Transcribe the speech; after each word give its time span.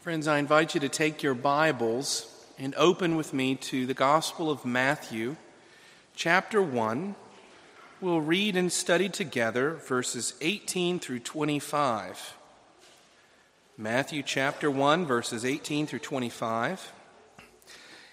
Friends, 0.00 0.26
I 0.26 0.38
invite 0.38 0.72
you 0.72 0.80
to 0.80 0.88
take 0.88 1.22
your 1.22 1.34
Bibles 1.34 2.26
and 2.58 2.74
open 2.76 3.16
with 3.16 3.34
me 3.34 3.54
to 3.56 3.84
the 3.84 3.92
Gospel 3.92 4.50
of 4.50 4.64
Matthew, 4.64 5.36
chapter 6.16 6.62
1. 6.62 7.14
We'll 8.00 8.22
read 8.22 8.56
and 8.56 8.72
study 8.72 9.10
together 9.10 9.74
verses 9.74 10.32
18 10.40 11.00
through 11.00 11.18
25. 11.18 12.34
Matthew 13.76 14.22
chapter 14.22 14.70
1, 14.70 15.04
verses 15.04 15.44
18 15.44 15.86
through 15.86 15.98
25. 15.98 16.94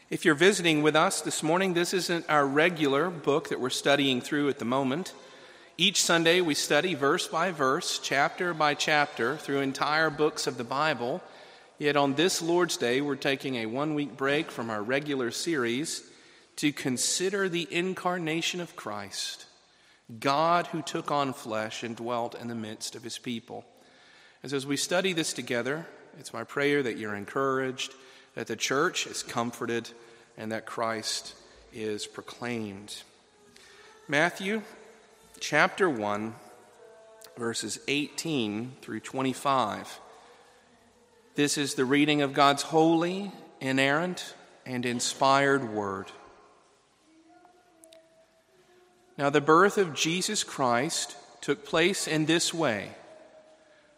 If 0.10 0.26
you're 0.26 0.36
visiting 0.36 0.84
with 0.84 0.98
us 0.98 1.22
this 1.22 1.42
morning, 1.42 1.74
this 1.74 1.94
isn't 1.94 2.26
our 2.28 2.46
regular 2.46 3.10
book 3.10 3.48
that 3.48 3.62
we're 3.62 3.70
studying 3.70 4.20
through 4.20 4.50
at 4.50 4.60
the 4.60 4.66
moment. 4.66 5.14
Each 5.78 6.04
Sunday, 6.04 6.42
we 6.42 6.54
study 6.54 6.96
verse 6.96 7.30
by 7.30 7.52
verse, 7.52 7.98
chapter 7.98 8.54
by 8.54 8.74
chapter, 8.74 9.38
through 9.38 9.62
entire 9.62 10.10
books 10.10 10.48
of 10.48 10.58
the 10.58 10.66
Bible. 10.66 11.24
Yet 11.80 11.96
on 11.96 12.16
this 12.16 12.42
Lord's 12.42 12.76
Day, 12.76 13.02
we're 13.02 13.16
taking 13.16 13.58
a 13.58 13.68
one 13.68 13.94
week 13.94 14.18
break 14.18 14.50
from 14.50 14.72
our 14.72 14.82
regular 14.82 15.30
series 15.30 16.02
to 16.56 16.74
consider 16.74 17.48
the 17.48 17.68
incarnation 17.70 18.60
of 18.60 18.76
Christ, 18.76 19.46
God 20.20 20.66
who 20.68 20.82
took 20.82 21.12
on 21.12 21.34
flesh 21.34 21.84
and 21.84 21.96
dwelt 21.96 22.34
in 22.34 22.48
the 22.48 22.56
midst 22.56 22.96
of 22.96 23.04
his 23.04 23.20
people. 23.20 23.64
As, 24.42 24.54
as 24.54 24.66
we 24.66 24.76
study 24.76 25.14
this 25.14 25.34
together, 25.34 25.86
it's 26.18 26.34
my 26.34 26.44
prayer 26.44 26.82
that 26.82 26.98
you're 26.98 27.14
encouraged, 27.14 27.94
that 28.34 28.48
the 28.48 28.56
church 28.56 29.06
is 29.06 29.22
comforted, 29.22 29.88
and 30.36 30.52
that 30.52 30.66
Christ 30.66 31.36
is 31.72 32.08
proclaimed. 32.08 33.04
Matthew 34.08 34.64
chapter 35.40 35.88
1, 35.88 36.34
verses 37.38 37.80
18 37.88 38.78
through 38.82 39.02
25. 39.02 40.00
This 41.38 41.56
is 41.60 41.76
the 41.76 41.86
reading 41.86 42.24
of 42.24 42.34
God's 42.34 42.64
holy, 42.64 43.32
inerrant, 43.62 44.34
and 44.66 44.84
inspired 44.88 45.72
word. 45.72 46.08
Now, 49.20 49.30
the 49.30 49.40
birth 49.40 49.78
of 49.78 49.94
Jesus 49.94 50.44
Christ 50.44 51.16
took 51.42 51.64
place 51.64 52.08
in 52.08 52.26
this 52.26 52.56
way. 52.56 52.90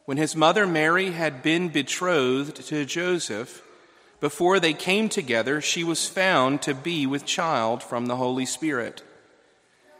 When 0.04 0.18
his 0.18 0.36
mother 0.36 0.68
Mary 0.68 1.12
had 1.12 1.42
been 1.42 1.70
betrothed 1.70 2.58
to 2.68 2.84
Joseph, 2.84 3.64
before 4.20 4.60
they 4.60 4.74
came 4.74 5.08
together, 5.08 5.62
she 5.62 5.86
was 5.86 6.10
found 6.10 6.62
to 6.64 6.74
be 6.74 7.08
with 7.08 7.24
child 7.24 7.82
from 7.82 8.08
the 8.08 8.18
Holy 8.18 8.46
Spirit. 8.46 9.02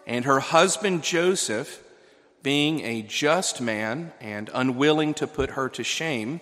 And 0.06 0.26
her 0.26 0.42
husband 0.42 1.04
Joseph, 1.04 1.82
being 2.44 2.82
a 2.82 3.02
just 3.02 3.62
man 3.62 4.12
and 4.20 4.50
unwilling 4.54 5.14
to 5.14 5.26
put 5.26 5.52
her 5.52 5.70
to 5.70 5.86
shame, 5.86 6.42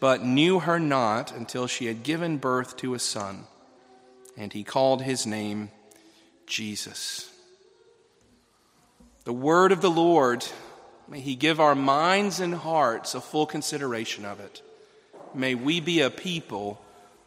but 0.00 0.24
knew 0.24 0.60
her 0.60 0.78
not 0.78 1.32
until 1.32 1.66
she 1.66 1.86
had 1.86 2.02
given 2.02 2.36
birth 2.36 2.76
to 2.78 2.94
a 2.94 2.98
son, 2.98 3.44
and 4.36 4.52
he 4.52 4.64
called 4.64 5.02
his 5.02 5.26
name 5.26 5.70
Jesus. 6.46 7.30
The 9.24 9.32
word 9.32 9.72
of 9.72 9.80
the 9.80 9.90
Lord, 9.90 10.44
may 11.08 11.20
he 11.20 11.34
give 11.34 11.58
our 11.60 11.74
minds 11.74 12.38
and 12.40 12.54
hearts 12.54 13.14
a 13.14 13.20
full 13.20 13.46
consideration 13.46 14.24
of 14.24 14.38
it. 14.38 14.62
May 15.34 15.54
we 15.54 15.80
be 15.80 16.00
a 16.00 16.10
people 16.10 16.80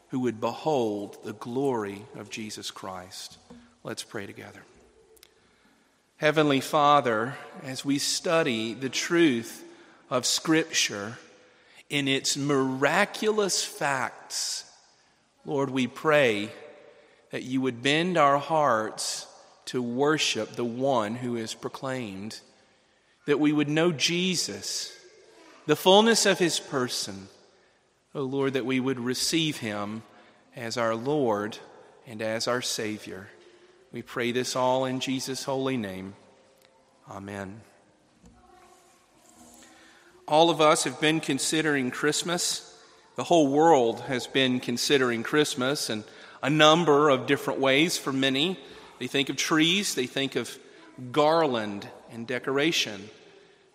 who 0.10 0.22
would 0.22 0.40
behold 0.40 1.18
the 1.24 1.34
glory 1.34 2.04
of 2.18 2.30
Jesus 2.30 2.72
Christ. 2.72 3.38
Let's 3.84 4.04
pray 4.04 4.26
together. 4.26 4.62
Heavenly 6.18 6.60
Father, 6.60 7.36
as 7.64 7.86
we 7.86 7.98
study 7.98 8.74
the 8.74 8.90
truth 8.90 9.64
of 10.10 10.26
Scripture, 10.26 11.18
in 11.90 12.08
its 12.08 12.38
miraculous 12.38 13.64
facts, 13.64 14.66
Lord, 15.46 15.70
we 15.70 15.88
pray 15.88 16.52
that 17.32 17.44
you 17.44 17.62
would 17.62 17.82
bend 17.82 18.18
our 18.18 18.38
hearts 18.38 19.28
to 19.66 19.82
worship 19.82 20.56
the 20.56 20.66
one 20.66 21.16
who 21.16 21.36
is 21.36 21.54
proclaimed, 21.54 22.40
that 23.26 23.40
we 23.40 23.52
would 23.52 23.70
know 23.70 23.92
Jesus, 23.92 24.96
the 25.66 25.76
fullness 25.76 26.26
of 26.26 26.40
his 26.40 26.60
person. 26.60 27.28
Oh 28.16 28.24
Lord, 28.24 28.54
that 28.54 28.66
we 28.66 28.80
would 28.80 29.00
receive 29.00 29.58
him 29.58 30.02
as 30.56 30.78
our 30.78 30.96
Lord 30.96 31.58
and 32.08 32.22
as 32.22 32.48
our 32.48 32.62
Savior. 32.62 33.28
We 33.92 34.02
pray 34.02 34.32
this 34.32 34.56
all 34.56 34.86
in 34.86 35.00
Jesus' 35.00 35.44
holy 35.44 35.78
name. 35.78 36.16
Amen. 37.10 37.62
All 40.30 40.52
of 40.52 40.62
us 40.62 40.84
have 40.84 41.02
been 41.02 41.22
considering 41.22 41.90
Christmas. 41.90 42.78
The 43.16 43.24
whole 43.24 43.48
world 43.48 44.02
has 44.02 44.28
been 44.28 44.60
considering 44.60 45.24
Christmas 45.24 45.90
in 45.90 46.04
a 46.44 46.52
number 46.52 47.10
of 47.10 47.26
different 47.26 47.60
ways 47.60 47.98
for 47.98 48.14
many. 48.14 48.60
They 49.00 49.08
think 49.08 49.30
of 49.30 49.38
trees, 49.38 49.96
they 49.96 50.06
think 50.06 50.36
of 50.36 50.56
garland 51.12 51.90
and 52.12 52.28
decoration. 52.28 53.10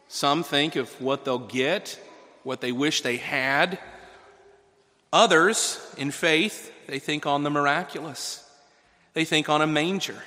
Some 0.07 0.45
think 0.45 0.77
of 0.77 0.89
what 1.01 1.25
they'll 1.25 1.41
get, 1.41 1.99
what 2.45 2.61
they 2.61 2.71
wish 2.71 3.01
they 3.01 3.17
had. 3.17 3.81
Others, 5.13 5.85
in 5.99 6.13
faith, 6.13 6.73
they 6.87 7.01
think 7.01 7.27
on 7.27 7.43
the 7.43 7.51
miraculous. 7.51 8.49
They 9.13 9.25
think 9.25 9.49
on 9.49 9.61
a 9.61 9.67
manger. 9.67 10.23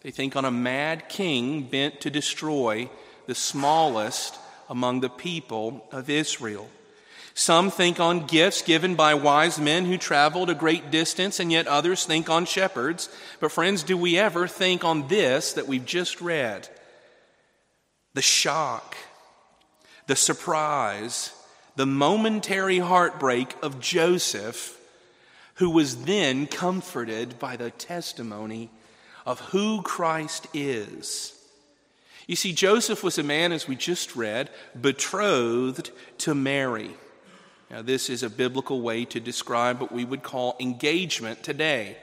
They 0.00 0.10
think 0.10 0.34
on 0.34 0.44
a 0.44 0.50
mad 0.50 1.08
king 1.08 1.62
bent 1.62 2.00
to 2.00 2.10
destroy 2.10 2.90
the 3.28 3.36
smallest 3.36 4.40
among 4.72 5.00
the 5.00 5.10
people 5.10 5.86
of 5.92 6.08
Israel. 6.08 6.66
Some 7.34 7.70
think 7.70 8.00
on 8.00 8.26
gifts 8.26 8.62
given 8.62 8.94
by 8.94 9.12
wise 9.12 9.58
men 9.58 9.84
who 9.84 9.98
traveled 9.98 10.48
a 10.48 10.54
great 10.54 10.90
distance, 10.90 11.38
and 11.38 11.52
yet 11.52 11.66
others 11.66 12.06
think 12.06 12.30
on 12.30 12.46
shepherds. 12.46 13.10
But, 13.38 13.52
friends, 13.52 13.82
do 13.82 13.98
we 13.98 14.18
ever 14.18 14.48
think 14.48 14.82
on 14.82 15.08
this 15.08 15.52
that 15.52 15.68
we've 15.68 15.84
just 15.84 16.22
read? 16.22 16.70
The 18.14 18.22
shock, 18.22 18.96
the 20.06 20.16
surprise, 20.16 21.34
the 21.76 21.86
momentary 21.86 22.78
heartbreak 22.78 23.54
of 23.62 23.78
Joseph, 23.78 24.78
who 25.56 25.68
was 25.68 26.04
then 26.04 26.46
comforted 26.46 27.38
by 27.38 27.56
the 27.56 27.70
testimony 27.70 28.70
of 29.26 29.38
who 29.40 29.82
Christ 29.82 30.46
is. 30.54 31.38
You 32.26 32.36
see, 32.36 32.52
Joseph 32.52 33.02
was 33.02 33.18
a 33.18 33.22
man, 33.22 33.52
as 33.52 33.66
we 33.66 33.74
just 33.74 34.14
read, 34.14 34.50
betrothed 34.80 35.90
to 36.18 36.34
Mary. 36.34 36.90
Now, 37.70 37.82
this 37.82 38.10
is 38.10 38.22
a 38.22 38.30
biblical 38.30 38.80
way 38.80 39.04
to 39.06 39.20
describe 39.20 39.80
what 39.80 39.92
we 39.92 40.04
would 40.04 40.22
call 40.22 40.56
engagement 40.60 41.42
today. 41.42 41.96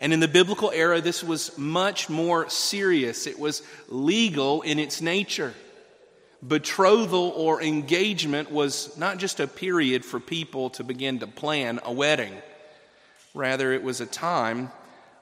And 0.00 0.12
in 0.12 0.20
the 0.20 0.28
biblical 0.28 0.70
era, 0.70 1.00
this 1.00 1.24
was 1.24 1.56
much 1.56 2.08
more 2.08 2.48
serious. 2.48 3.26
It 3.26 3.38
was 3.38 3.62
legal 3.88 4.62
in 4.62 4.78
its 4.78 5.00
nature. 5.00 5.54
Betrothal 6.42 7.32
or 7.34 7.62
engagement 7.62 8.52
was 8.52 8.96
not 8.98 9.16
just 9.16 9.40
a 9.40 9.48
period 9.48 10.04
for 10.04 10.20
people 10.20 10.70
to 10.70 10.84
begin 10.84 11.20
to 11.20 11.26
plan 11.26 11.80
a 11.82 11.92
wedding, 11.92 12.34
rather, 13.34 13.72
it 13.72 13.82
was 13.82 14.00
a 14.00 14.06
time 14.06 14.70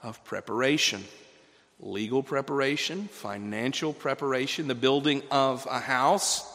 of 0.02 0.22
preparation 0.24 1.04
legal 1.84 2.22
preparation, 2.22 3.08
financial 3.08 3.92
preparation, 3.92 4.66
the 4.66 4.74
building 4.74 5.22
of 5.30 5.66
a 5.70 5.78
house, 5.78 6.50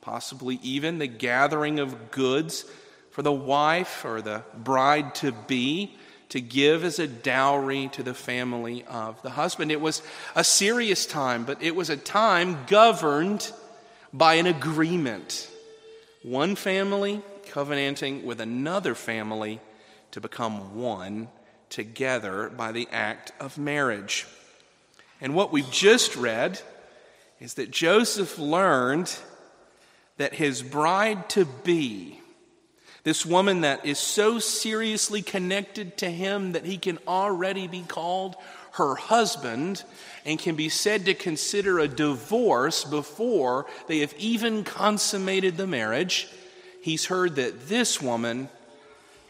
possibly 0.00 0.58
even 0.62 0.98
the 0.98 1.06
gathering 1.06 1.78
of 1.78 2.10
goods 2.10 2.64
for 3.12 3.22
the 3.22 3.32
wife 3.32 4.04
or 4.04 4.20
the 4.20 4.42
bride 4.56 5.14
to 5.14 5.32
be 5.32 5.94
to 6.30 6.40
give 6.40 6.84
as 6.84 6.98
a 6.98 7.06
dowry 7.06 7.88
to 7.88 8.02
the 8.02 8.12
family 8.12 8.84
of 8.84 9.20
the 9.22 9.30
husband. 9.30 9.72
It 9.72 9.80
was 9.80 10.02
a 10.34 10.44
serious 10.44 11.06
time, 11.06 11.44
but 11.44 11.62
it 11.62 11.74
was 11.74 11.88
a 11.88 11.96
time 11.96 12.58
governed 12.66 13.50
by 14.12 14.34
an 14.34 14.46
agreement. 14.46 15.50
One 16.22 16.54
family 16.54 17.22
covenanting 17.50 18.26
with 18.26 18.40
another 18.40 18.94
family 18.94 19.60
to 20.10 20.20
become 20.20 20.76
one 20.76 21.28
together 21.70 22.50
by 22.50 22.72
the 22.72 22.88
act 22.92 23.32
of 23.40 23.56
marriage. 23.56 24.26
And 25.20 25.34
what 25.34 25.52
we've 25.52 25.70
just 25.70 26.16
read 26.16 26.60
is 27.40 27.54
that 27.54 27.70
Joseph 27.70 28.38
learned 28.38 29.14
that 30.16 30.34
his 30.34 30.62
bride 30.62 31.28
to 31.30 31.44
be, 31.44 32.20
this 33.04 33.24
woman 33.24 33.62
that 33.62 33.86
is 33.86 33.98
so 33.98 34.38
seriously 34.38 35.22
connected 35.22 35.96
to 35.98 36.10
him 36.10 36.52
that 36.52 36.66
he 36.66 36.76
can 36.76 36.98
already 37.06 37.66
be 37.66 37.82
called 37.82 38.36
her 38.72 38.94
husband 38.94 39.82
and 40.24 40.38
can 40.38 40.54
be 40.54 40.68
said 40.68 41.06
to 41.06 41.14
consider 41.14 41.78
a 41.78 41.88
divorce 41.88 42.84
before 42.84 43.66
they 43.86 44.00
have 44.00 44.14
even 44.18 44.62
consummated 44.64 45.56
the 45.56 45.66
marriage, 45.66 46.28
he's 46.82 47.06
heard 47.06 47.36
that 47.36 47.68
this 47.68 48.02
woman 48.02 48.48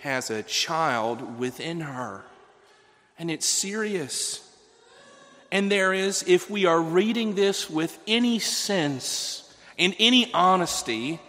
has 0.00 0.31
a 0.31 0.43
child 0.43 1.38
within 1.38 1.81
her. 1.81 2.23
And 3.19 3.31
it's 3.31 3.46
serious. 3.46 4.48
And 5.50 5.71
there 5.71 5.95
is, 5.95 6.25
if 6.27 6.50
we 6.50 6.67
are 6.67 6.81
reading 6.81 7.35
this 7.35 7.71
with 7.71 7.99
any 8.06 8.39
sense 8.39 9.50
and 9.79 9.95
any 9.99 10.33
honesty, 10.35 11.21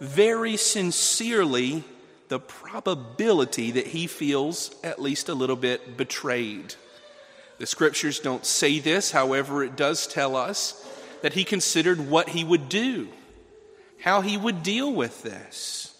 very 0.00 0.56
sincerely, 0.56 1.84
the 2.28 2.40
probability 2.40 3.72
that 3.72 3.86
he 3.86 4.06
feels 4.06 4.74
at 4.82 5.00
least 5.00 5.28
a 5.28 5.34
little 5.34 5.56
bit 5.56 5.96
betrayed. 5.96 6.74
The 7.58 7.66
scriptures 7.66 8.18
don't 8.18 8.44
say 8.44 8.80
this, 8.80 9.12
however, 9.12 9.62
it 9.62 9.76
does 9.76 10.06
tell 10.06 10.36
us 10.36 10.84
that 11.22 11.34
he 11.34 11.44
considered 11.44 12.10
what 12.10 12.28
he 12.28 12.44
would 12.44 12.68
do, 12.68 13.08
how 14.00 14.20
he 14.20 14.36
would 14.36 14.62
deal 14.62 14.92
with 14.92 15.22
this. 15.22 15.94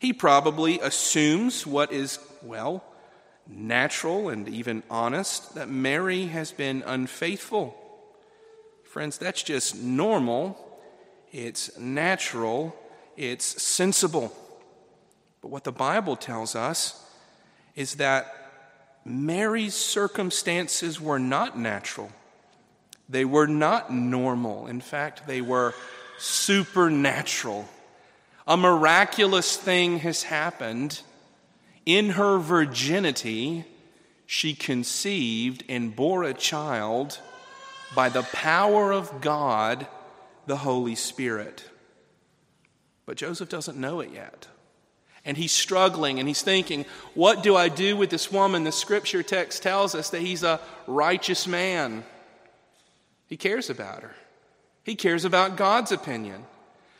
He 0.00 0.12
probably 0.12 0.80
assumes 0.80 1.66
what 1.66 1.92
is, 1.92 2.18
well, 2.42 2.82
natural 3.48 4.28
and 4.28 4.48
even 4.48 4.82
honest 4.90 5.54
that 5.54 5.68
Mary 5.68 6.26
has 6.26 6.52
been 6.52 6.82
unfaithful. 6.86 7.76
Friends, 8.84 9.18
that's 9.18 9.42
just 9.42 9.76
normal, 9.76 10.58
it's 11.32 11.76
natural, 11.78 12.76
it's 13.16 13.62
sensible. 13.62 14.32
But 15.40 15.48
what 15.48 15.64
the 15.64 15.72
Bible 15.72 16.16
tells 16.16 16.54
us 16.54 17.04
is 17.74 17.96
that 17.96 18.34
Mary's 19.04 19.74
circumstances 19.74 21.00
were 21.00 21.18
not 21.18 21.58
natural. 21.58 22.10
They 23.08 23.24
were 23.24 23.46
not 23.46 23.92
normal. 23.92 24.66
In 24.66 24.80
fact, 24.80 25.26
they 25.26 25.40
were 25.40 25.74
supernatural. 26.18 27.68
A 28.46 28.56
miraculous 28.56 29.56
thing 29.56 30.00
has 30.00 30.22
happened. 30.24 31.00
In 31.88 32.10
her 32.10 32.36
virginity, 32.36 33.64
she 34.26 34.54
conceived 34.54 35.64
and 35.70 35.96
bore 35.96 36.22
a 36.22 36.34
child 36.34 37.18
by 37.94 38.10
the 38.10 38.24
power 38.24 38.92
of 38.92 39.22
God, 39.22 39.86
the 40.44 40.58
Holy 40.58 40.94
Spirit. 40.94 41.64
But 43.06 43.16
Joseph 43.16 43.48
doesn't 43.48 43.78
know 43.78 44.00
it 44.00 44.10
yet 44.12 44.48
and 45.24 45.36
he's 45.36 45.52
struggling 45.52 46.18
and 46.18 46.28
he's 46.28 46.42
thinking, 46.42 46.84
What 47.14 47.42
do 47.42 47.56
I 47.56 47.70
do 47.70 47.96
with 47.96 48.10
this 48.10 48.30
woman? 48.30 48.64
The 48.64 48.72
scripture 48.72 49.22
text 49.22 49.62
tells 49.62 49.94
us 49.94 50.10
that 50.10 50.20
he's 50.20 50.42
a 50.42 50.60
righteous 50.86 51.46
man. 51.46 52.04
He 53.28 53.38
cares 53.38 53.70
about 53.70 54.02
her, 54.02 54.14
he 54.84 54.94
cares 54.94 55.24
about 55.24 55.56
God's 55.56 55.90
opinion, 55.90 56.44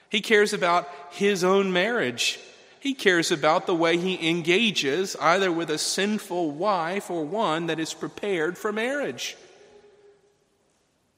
he 0.09 0.23
cares 0.23 0.55
about 0.55 0.89
his 1.11 1.45
own 1.45 1.73
marriage. 1.75 2.39
He 2.89 2.95
cares 2.95 3.31
about 3.31 3.67
the 3.67 3.75
way 3.75 3.99
he 3.99 4.31
engages 4.31 5.15
either 5.21 5.53
with 5.53 5.69
a 5.69 5.77
sinful 5.77 6.53
wife 6.53 7.11
or 7.11 7.23
one 7.23 7.67
that 7.67 7.79
is 7.79 7.93
prepared 7.93 8.57
for 8.57 8.73
marriage. 8.73 9.37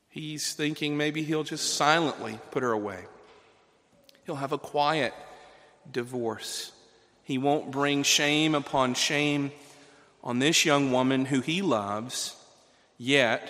He's 0.09 0.53
thinking 0.53 0.97
maybe 0.97 1.23
he'll 1.23 1.45
just 1.45 1.75
silently 1.75 2.41
put 2.51 2.65
her 2.65 2.73
away. 2.73 3.05
He'll 4.27 4.35
have 4.35 4.51
a 4.51 4.59
quiet 4.59 5.15
divorce. 5.89 6.73
He 7.23 7.39
won't 7.39 7.71
bring 7.71 8.03
shame 8.03 8.57
upon 8.57 8.95
shame 8.95 9.53
on 10.25 10.41
this 10.41 10.65
young 10.65 10.91
woman 10.91 11.25
who 11.25 11.41
he 11.41 11.63
loves, 11.63 12.35
yet 12.99 13.49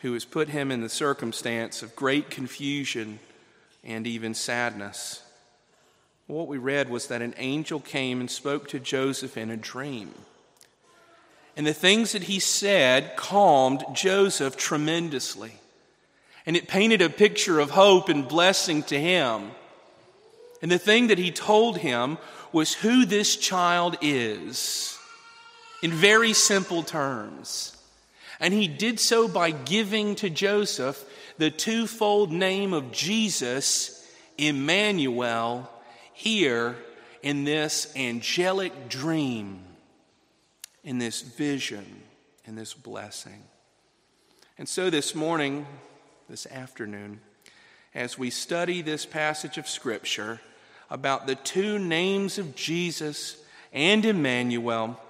who 0.00 0.12
has 0.14 0.24
put 0.24 0.48
him 0.48 0.72
in 0.72 0.80
the 0.80 0.88
circumstance 0.88 1.84
of 1.84 1.94
great 1.94 2.30
confusion 2.30 3.20
and 3.84 4.08
even 4.08 4.34
sadness. 4.34 5.23
What 6.26 6.48
we 6.48 6.58
read 6.58 6.88
was 6.88 7.08
that 7.08 7.22
an 7.22 7.34
angel 7.36 7.80
came 7.80 8.20
and 8.20 8.30
spoke 8.30 8.68
to 8.68 8.80
Joseph 8.80 9.36
in 9.36 9.50
a 9.50 9.56
dream. 9.56 10.14
And 11.56 11.66
the 11.66 11.74
things 11.74 12.12
that 12.12 12.24
he 12.24 12.40
said 12.40 13.16
calmed 13.16 13.84
Joseph 13.92 14.56
tremendously. 14.56 15.52
And 16.46 16.56
it 16.56 16.68
painted 16.68 17.02
a 17.02 17.10
picture 17.10 17.60
of 17.60 17.70
hope 17.70 18.08
and 18.08 18.26
blessing 18.26 18.82
to 18.84 18.98
him. 18.98 19.50
And 20.62 20.70
the 20.70 20.78
thing 20.78 21.08
that 21.08 21.18
he 21.18 21.30
told 21.30 21.78
him 21.78 22.18
was 22.52 22.74
who 22.74 23.04
this 23.04 23.36
child 23.36 23.96
is 24.00 24.98
in 25.82 25.92
very 25.92 26.32
simple 26.32 26.82
terms. 26.82 27.76
And 28.40 28.54
he 28.54 28.66
did 28.66 28.98
so 28.98 29.28
by 29.28 29.50
giving 29.50 30.14
to 30.16 30.30
Joseph 30.30 31.04
the 31.36 31.50
twofold 31.50 32.32
name 32.32 32.72
of 32.72 32.92
Jesus, 32.92 34.08
Emmanuel, 34.38 35.70
here 36.14 36.76
in 37.22 37.44
this 37.44 37.92
angelic 37.96 38.88
dream, 38.88 39.62
in 40.82 40.98
this 40.98 41.20
vision, 41.20 42.02
in 42.46 42.54
this 42.54 42.72
blessing. 42.72 43.42
And 44.56 44.68
so 44.68 44.88
this 44.88 45.14
morning, 45.14 45.66
this 46.28 46.46
afternoon, 46.46 47.20
as 47.94 48.18
we 48.18 48.30
study 48.30 48.80
this 48.80 49.04
passage 49.04 49.58
of 49.58 49.68
Scripture, 49.68 50.40
about 50.90 51.26
the 51.26 51.34
two 51.34 51.78
names 51.78 52.38
of 52.38 52.54
Jesus 52.54 53.36
and 53.72 54.04
Emmanuel 54.04 55.00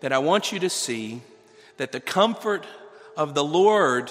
that 0.00 0.12
I 0.12 0.18
want 0.18 0.52
you 0.52 0.58
to 0.60 0.70
see 0.70 1.20
that 1.76 1.92
the 1.92 2.00
comfort 2.00 2.66
of 3.16 3.34
the 3.34 3.44
Lord 3.44 4.10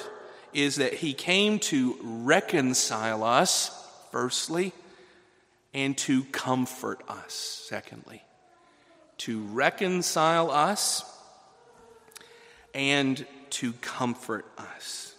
is 0.54 0.76
that 0.76 0.94
He 0.94 1.14
came 1.14 1.60
to 1.60 1.98
reconcile 2.02 3.24
us, 3.24 3.72
firstly, 4.12 4.74
and 5.74 5.98
to 6.00 6.24
comfort 6.26 7.02
us, 7.08 7.34
secondly. 7.68 8.24
To 9.20 9.42
reconcile 9.42 10.52
us 10.52 11.04
and 12.74 13.26
to 13.52 13.74
comfort 13.74 14.46
us. 14.58 15.14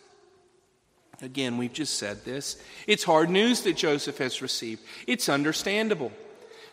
Again, 1.22 1.58
we've 1.58 1.72
just 1.72 1.98
said 1.98 2.24
this. 2.24 2.60
It's 2.86 3.04
hard 3.04 3.30
news 3.30 3.62
that 3.62 3.76
Joseph 3.76 4.18
has 4.18 4.42
received. 4.42 4.82
It's 5.06 5.28
understandable. 5.28 6.12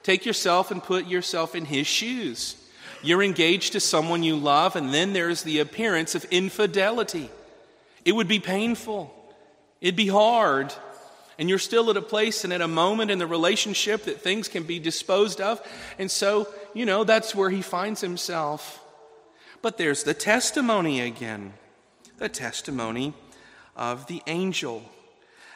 Take 0.03 0.25
yourself 0.25 0.71
and 0.71 0.83
put 0.83 1.07
yourself 1.07 1.55
in 1.55 1.65
his 1.65 1.87
shoes. 1.87 2.55
You're 3.03 3.23
engaged 3.23 3.73
to 3.73 3.79
someone 3.79 4.23
you 4.23 4.35
love, 4.35 4.75
and 4.75 4.93
then 4.93 5.13
there's 5.13 5.43
the 5.43 5.59
appearance 5.59 6.15
of 6.15 6.25
infidelity. 6.25 7.29
It 8.03 8.13
would 8.13 8.27
be 8.27 8.39
painful, 8.39 9.13
it'd 9.79 9.95
be 9.95 10.07
hard. 10.07 10.73
And 11.39 11.49
you're 11.49 11.59
still 11.59 11.89
at 11.89 11.97
a 11.97 12.01
place 12.01 12.43
and 12.43 12.53
at 12.53 12.61
a 12.61 12.67
moment 12.67 13.09
in 13.11 13.19
the 13.19 13.27
relationship 13.27 14.03
that 14.03 14.21
things 14.21 14.47
can 14.47 14.63
be 14.63 14.79
disposed 14.79 15.41
of. 15.41 15.61
And 15.97 16.11
so, 16.11 16.47
you 16.73 16.85
know, 16.85 17.03
that's 17.03 17.33
where 17.33 17.49
he 17.49 17.61
finds 17.61 18.01
himself. 18.01 18.83
But 19.61 19.77
there's 19.77 20.03
the 20.03 20.13
testimony 20.13 21.01
again 21.01 21.53
the 22.21 22.29
testimony 22.29 23.15
of 23.75 24.05
the 24.05 24.21
angel. 24.27 24.83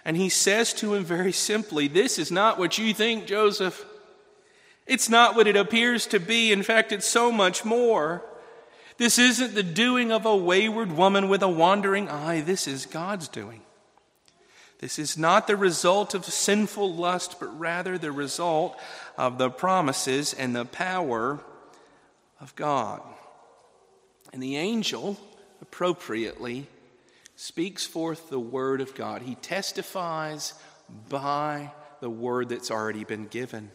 And 0.03 0.17
he 0.17 0.29
says 0.29 0.73
to 0.73 0.95
him 0.95 1.05
very 1.05 1.31
simply, 1.31 1.87
This 1.87 2.17
is 2.17 2.31
not 2.31 2.57
what 2.57 2.77
you 2.77 2.93
think, 2.93 3.27
Joseph. 3.27 3.85
It's 4.87 5.09
not 5.09 5.35
what 5.35 5.47
it 5.47 5.55
appears 5.55 6.07
to 6.07 6.19
be. 6.19 6.51
In 6.51 6.63
fact, 6.63 6.91
it's 6.91 7.07
so 7.07 7.31
much 7.31 7.63
more. 7.63 8.23
This 8.97 9.19
isn't 9.19 9.55
the 9.55 9.63
doing 9.63 10.11
of 10.11 10.25
a 10.25 10.35
wayward 10.35 10.91
woman 10.91 11.29
with 11.29 11.43
a 11.43 11.49
wandering 11.49 12.09
eye. 12.09 12.41
This 12.41 12.67
is 12.67 12.85
God's 12.85 13.27
doing. 13.27 13.61
This 14.79 14.99
is 14.99 15.17
not 15.17 15.47
the 15.47 15.55
result 15.55 16.13
of 16.13 16.25
sinful 16.25 16.93
lust, 16.93 17.39
but 17.39 17.57
rather 17.57 17.97
the 17.97 18.11
result 18.11 18.77
of 19.17 19.37
the 19.37 19.49
promises 19.49 20.33
and 20.33 20.55
the 20.55 20.65
power 20.65 21.39
of 22.41 22.55
God. 22.55 23.01
And 24.33 24.43
the 24.43 24.57
angel 24.57 25.17
appropriately 25.61 26.67
speaks 27.35 27.85
forth 27.85 28.29
the 28.29 28.39
word 28.39 28.81
of 28.81 28.95
God. 28.95 29.21
He 29.21 29.35
testifies 29.35 30.53
by 31.09 31.71
the 32.01 32.09
word 32.09 32.49
that's 32.49 32.71
already 32.71 33.03
been 33.03 33.27
given. 33.27 33.71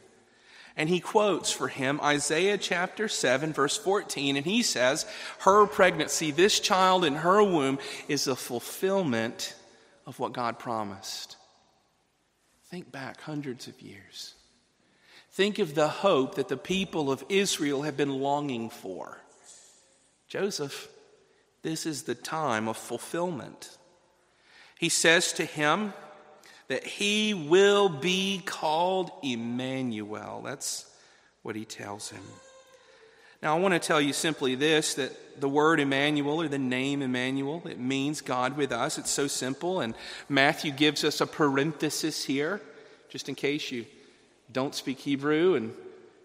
And 0.76 0.88
he 0.88 1.00
quotes 1.00 1.50
for 1.50 1.69
him 1.69 2.00
Isaiah 2.02 2.59
chapter 2.59 3.09
7, 3.09 3.52
verse 3.52 3.76
14, 3.76 4.37
and 4.37 4.47
he 4.47 4.62
says, 4.62 5.04
Her 5.40 5.66
pregnancy, 5.66 6.30
this 6.30 6.61
child 6.61 7.04
in 7.04 7.16
her 7.16 7.42
womb, 7.42 7.78
is 8.09 8.26
a 8.26 8.37
fulfillment 8.37 9.54
of 10.11 10.19
what 10.19 10.33
God 10.33 10.59
promised. 10.59 11.37
Think 12.69 12.90
back 12.90 13.21
hundreds 13.21 13.69
of 13.69 13.81
years. 13.81 14.35
Think 15.31 15.61
of 15.61 15.76
the 15.76 15.87
hope 15.87 16.35
that 16.35 16.49
the 16.49 16.57
people 16.57 17.12
of 17.12 17.25
Israel 17.29 17.83
have 17.83 17.97
been 17.97 18.21
longing 18.21 18.71
for. 18.71 19.19
Joseph, 20.26 20.88
this 21.62 21.87
is 21.87 22.02
the 22.02 22.17
time 22.17 22.67
of 22.67 22.76
fulfillment. 22.76 23.79
He 24.81 24.88
says 24.88 25.33
to 25.35 25.45
him 25.45 25.93
that 26.67 26.85
he 26.85 27.33
will 27.33 27.88
be 27.88 28.43
called 28.45 29.12
Emmanuel. 29.23 30.43
That's 30.45 30.90
what 31.43 31.55
he 31.55 31.64
tells 31.64 32.11
him. 32.11 32.25
Now, 33.42 33.56
I 33.56 33.61
want 33.61 33.73
to 33.73 33.80
tell 33.80 34.00
you 34.00 34.12
simply 34.12 34.54
this 34.54 34.94
that 34.94 35.40
the 35.40 35.49
word 35.49 35.80
Emmanuel 35.80 36.42
or 36.42 36.49
the 36.49 36.59
name 36.59 37.00
Emmanuel, 37.00 37.62
it 37.64 37.78
means 37.78 38.20
God 38.20 38.56
with 38.56 38.73
us. 38.73 38.99
It's 38.99 39.11
so 39.11 39.26
simple. 39.26 39.80
And 39.80 39.94
Matthew 40.28 40.73
gives 40.73 41.04
us 41.04 41.20
a 41.20 41.26
parenthesis 41.26 42.25
here, 42.25 42.61
just 43.09 43.28
in 43.28 43.35
case 43.35 43.70
you 43.70 43.87
don't 44.52 44.75
speak 44.75 44.99
Hebrew 44.99 45.54
and 45.54 45.73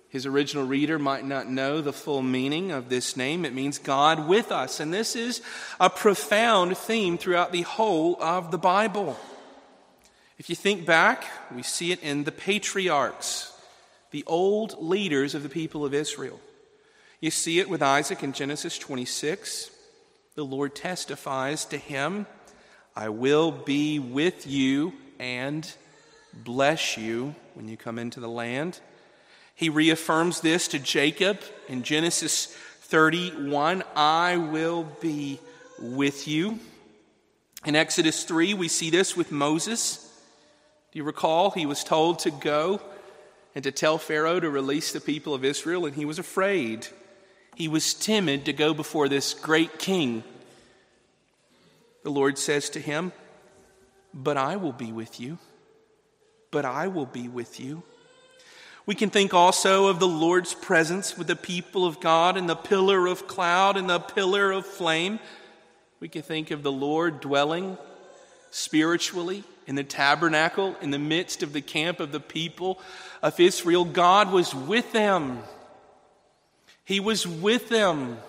his 0.10 0.26
original 0.26 0.66
reader 0.66 0.98
might 0.98 1.26
not 1.26 1.50
know 1.50 1.82
the 1.82 1.94
full 1.94 2.22
meaning 2.22 2.72
of 2.72 2.90
this 2.90 3.18
name. 3.18 3.44
It 3.44 3.54
means 3.54 3.78
God 3.80 4.28
with 4.28 4.52
us. 4.52 4.80
And 4.80 4.94
this 4.94 5.16
is 5.16 5.42
a 5.80 5.90
profound 5.90 6.78
theme 6.78 7.18
throughout 7.18 7.52
the 7.52 7.64
whole 7.64 8.22
of 8.22 8.52
the 8.52 8.58
Bible. 8.58 9.18
If 10.38 10.50
you 10.50 10.56
think 10.56 10.86
back, 10.86 11.26
we 11.54 11.64
see 11.64 11.92
it 11.92 12.02
in 12.02 12.24
the 12.24 12.32
patriarchs, 12.32 13.52
the 14.12 14.24
old 14.26 14.82
leaders 14.82 15.36
of 15.36 15.44
the 15.44 15.50
people 15.50 15.86
of 15.86 15.94
Israel. 15.94 16.40
You 17.22 17.32
see 17.32 17.60
it 17.60 17.70
with 17.70 17.82
Isaac 17.82 18.24
in 18.24 18.34
Genesis 18.34 18.78
26. 18.78 19.72
The 20.36 20.44
Lord 20.44 20.76
testifies 20.76 21.66
to 21.66 21.78
him, 21.78 22.28
I 22.96 23.10
will 23.10 23.52
be 23.52 24.00
with 24.00 24.46
you 24.46 24.94
and 25.18 25.70
bless 26.34 26.98
you 26.98 27.36
when 27.54 27.68
you 27.70 27.78
come 27.78 27.98
into 28.00 28.20
the 28.20 28.30
land. 28.30 28.80
He 29.54 29.70
reaffirms 29.70 30.42
this 30.42 30.68
to 30.70 30.80
Jacob 30.80 31.40
in 31.70 31.84
Genesis 31.84 32.48
31 32.82 33.84
I 33.96 34.38
will 34.38 34.84
be 35.02 35.40
with 35.80 36.28
you. 36.28 36.60
In 37.66 37.76
Exodus 37.76 38.26
3, 38.26 38.54
we 38.54 38.68
see 38.68 38.90
this 38.90 39.16
with 39.16 39.32
Moses. 39.32 40.02
Do 40.92 41.00
you 41.00 41.04
recall? 41.04 41.52
He 41.52 41.66
was 41.66 41.84
told 41.84 42.20
to 42.20 42.32
go 42.32 42.82
and 43.56 43.64
to 43.64 43.72
tell 43.72 43.98
Pharaoh 43.98 44.40
to 44.40 44.50
release 44.50 44.92
the 44.92 45.02
people 45.02 45.34
of 45.34 45.46
Israel, 45.46 45.86
and 45.86 45.96
he 45.96 46.06
was 46.06 46.20
afraid. 46.20 46.88
He 47.56 47.68
was 47.68 47.94
timid 47.94 48.46
to 48.46 48.54
go 48.54 48.74
before 48.74 49.08
this 49.08 49.34
great 49.34 49.80
king. 49.80 50.24
The 52.04 52.12
Lord 52.12 52.38
says 52.38 52.70
to 52.72 52.80
him, 52.80 53.14
But 54.14 54.38
I 54.38 54.58
will 54.58 54.74
be 54.74 54.92
with 54.92 55.20
you. 55.20 55.38
But 56.52 56.66
I 56.66 56.88
will 56.88 57.06
be 57.06 57.28
with 57.28 57.60
you. 57.60 57.84
We 58.86 58.94
can 58.94 59.10
think 59.10 59.34
also 59.34 59.88
of 59.88 60.00
the 60.00 60.08
Lord's 60.08 60.54
presence 60.54 61.18
with 61.18 61.28
the 61.28 61.36
people 61.36 61.86
of 61.86 62.00
God 62.00 62.38
in 62.38 62.46
the 62.46 62.56
pillar 62.56 63.08
of 63.08 63.28
cloud 63.28 63.78
and 63.78 63.90
the 63.90 64.00
pillar 64.00 64.52
of 64.52 64.66
flame. 64.66 65.20
We 66.00 66.08
can 66.08 66.22
think 66.22 66.52
of 66.52 66.62
the 66.62 66.72
Lord 66.72 67.20
dwelling 67.20 67.78
spiritually 68.52 69.44
in 69.66 69.76
the 69.76 69.84
tabernacle 69.84 70.76
in 70.82 70.92
the 70.92 71.00
midst 71.00 71.42
of 71.42 71.52
the 71.52 71.62
camp 71.62 72.00
of 72.00 72.12
the 72.12 72.20
people 72.20 72.80
of 73.24 73.40
Israel. 73.40 73.86
God 73.86 74.32
was 74.32 74.54
with 74.54 74.92
them. 74.92 75.40
He 76.86 77.00
was 77.00 77.28
with 77.28 77.68
them 77.70 78.20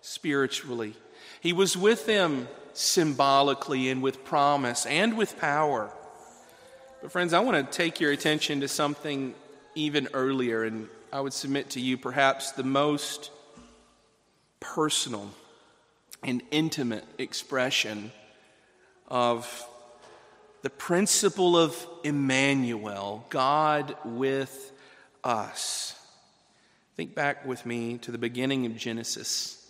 spiritually. 0.00 0.94
He 1.40 1.52
was 1.52 1.76
with 1.76 2.06
them 2.06 2.48
symbolically 2.72 3.90
and 3.90 4.02
with 4.02 4.24
promise 4.24 4.86
and 4.86 5.18
with 5.18 5.38
power. 5.38 5.90
But, 7.02 7.12
friends, 7.12 7.32
I 7.32 7.40
want 7.40 7.70
to 7.70 7.76
take 7.76 8.00
your 8.00 8.12
attention 8.12 8.60
to 8.60 8.68
something 8.68 9.34
even 9.74 10.08
earlier, 10.14 10.64
and 10.64 10.88
I 11.12 11.20
would 11.20 11.32
submit 11.32 11.70
to 11.70 11.80
you 11.80 11.98
perhaps 11.98 12.52
the 12.52 12.62
most 12.62 13.30
personal 14.60 15.30
and 16.22 16.42
intimate 16.50 17.04
expression 17.18 18.12
of 19.08 19.66
the 20.62 20.70
principle 20.70 21.56
of 21.56 21.86
Emmanuel, 22.04 23.24
God 23.30 23.96
with 24.04 24.72
us. 25.22 25.97
Think 26.98 27.14
back 27.14 27.46
with 27.46 27.64
me 27.64 27.98
to 27.98 28.10
the 28.10 28.18
beginning 28.18 28.66
of 28.66 28.76
Genesis, 28.76 29.64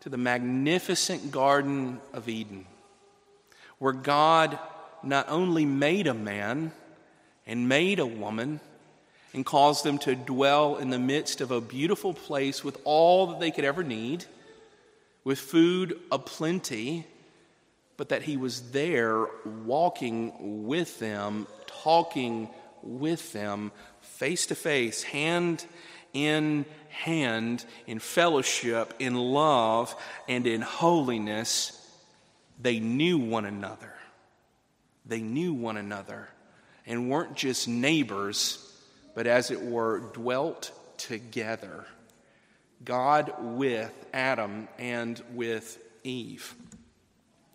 to 0.00 0.10
the 0.10 0.18
magnificent 0.18 1.32
Garden 1.32 1.98
of 2.12 2.28
Eden, 2.28 2.66
where 3.78 3.94
God 3.94 4.58
not 5.02 5.30
only 5.30 5.64
made 5.64 6.06
a 6.06 6.12
man 6.12 6.72
and 7.46 7.70
made 7.70 7.98
a 7.98 8.04
woman, 8.04 8.60
and 9.32 9.46
caused 9.46 9.82
them 9.82 9.96
to 10.00 10.14
dwell 10.14 10.76
in 10.76 10.90
the 10.90 10.98
midst 10.98 11.40
of 11.40 11.50
a 11.50 11.60
beautiful 11.62 12.12
place 12.12 12.62
with 12.62 12.78
all 12.84 13.28
that 13.28 13.40
they 13.40 13.50
could 13.50 13.64
ever 13.64 13.82
need, 13.82 14.26
with 15.24 15.38
food 15.38 15.98
aplenty, 16.10 17.06
but 17.96 18.10
that 18.10 18.24
he 18.24 18.36
was 18.36 18.72
there 18.72 19.24
walking 19.64 20.66
with 20.66 20.98
them, 20.98 21.46
talking 21.66 22.50
with 22.82 23.32
them, 23.32 23.72
face 24.02 24.44
to 24.44 24.54
face, 24.54 25.02
hand 25.02 25.64
in 26.12 26.64
hand, 26.88 27.64
in 27.86 27.98
fellowship, 27.98 28.94
in 28.98 29.14
love, 29.14 29.94
and 30.28 30.46
in 30.46 30.60
holiness. 30.60 31.78
They 32.60 32.80
knew 32.80 33.18
one 33.18 33.44
another. 33.44 33.92
They 35.06 35.20
knew 35.20 35.54
one 35.54 35.76
another 35.76 36.28
and 36.86 37.10
weren't 37.10 37.34
just 37.34 37.66
neighbors 37.66 38.72
but 39.14 39.26
as 39.26 39.50
it 39.50 39.62
were, 39.62 40.00
dwelt 40.12 40.72
together. 40.96 41.84
God 42.84 43.32
with 43.38 43.92
Adam 44.12 44.68
and 44.78 45.22
with 45.34 45.78
Eve. 46.02 46.54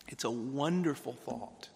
It's 0.07 0.23
a 0.23 0.31
wonderful 0.31 1.13
thought. 1.13 1.69